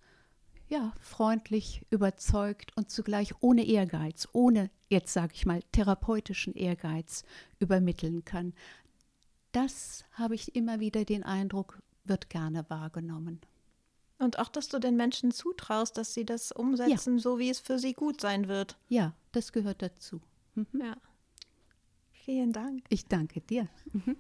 ja 0.70 0.94
freundlich 1.00 1.86
überzeugt 1.90 2.76
und 2.76 2.90
zugleich 2.90 3.34
ohne 3.42 3.66
Ehrgeiz, 3.66 4.28
ohne 4.32 4.70
jetzt 4.90 5.14
sage 5.14 5.34
ich 5.36 5.46
mal 5.46 5.62
therapeutischen 5.72 6.54
Ehrgeiz 6.54 7.24
übermitteln 7.60 8.26
kann. 8.26 8.54
Das 9.52 10.06
habe 10.14 10.36
ich 10.36 10.56
immer 10.56 10.80
wieder 10.80 11.06
den 11.06 11.24
Eindruck, 11.24 11.80
wird 12.04 12.30
gerne 12.30 12.66
wahrgenommen. 12.70 13.40
Und 14.20 14.40
auch, 14.40 14.50
dass 14.50 14.70
du 14.70 14.80
den 14.80 14.96
Menschen 14.96 15.32
zutraust, 15.32 15.98
dass 15.98 16.14
sie 16.14 16.26
das 16.26 16.52
umsetzen, 16.52 17.18
ja. 17.18 17.22
so 17.22 17.40
wie 17.40 17.50
es 17.50 17.60
für 17.60 17.78
sie 17.78 17.94
gut 17.94 18.22
sein 18.22 18.48
wird. 18.48 18.78
Ja, 18.88 19.14
das 19.32 19.52
gehört 19.52 19.82
dazu. 19.82 20.22
Mhm. 20.56 20.68
Ja. 20.80 20.98
Vielen 22.12 22.54
Dank. 22.54 22.86
Ich 22.90 23.06
danke 23.06 23.42
dir. 23.42 23.68
Mhm. 23.92 24.16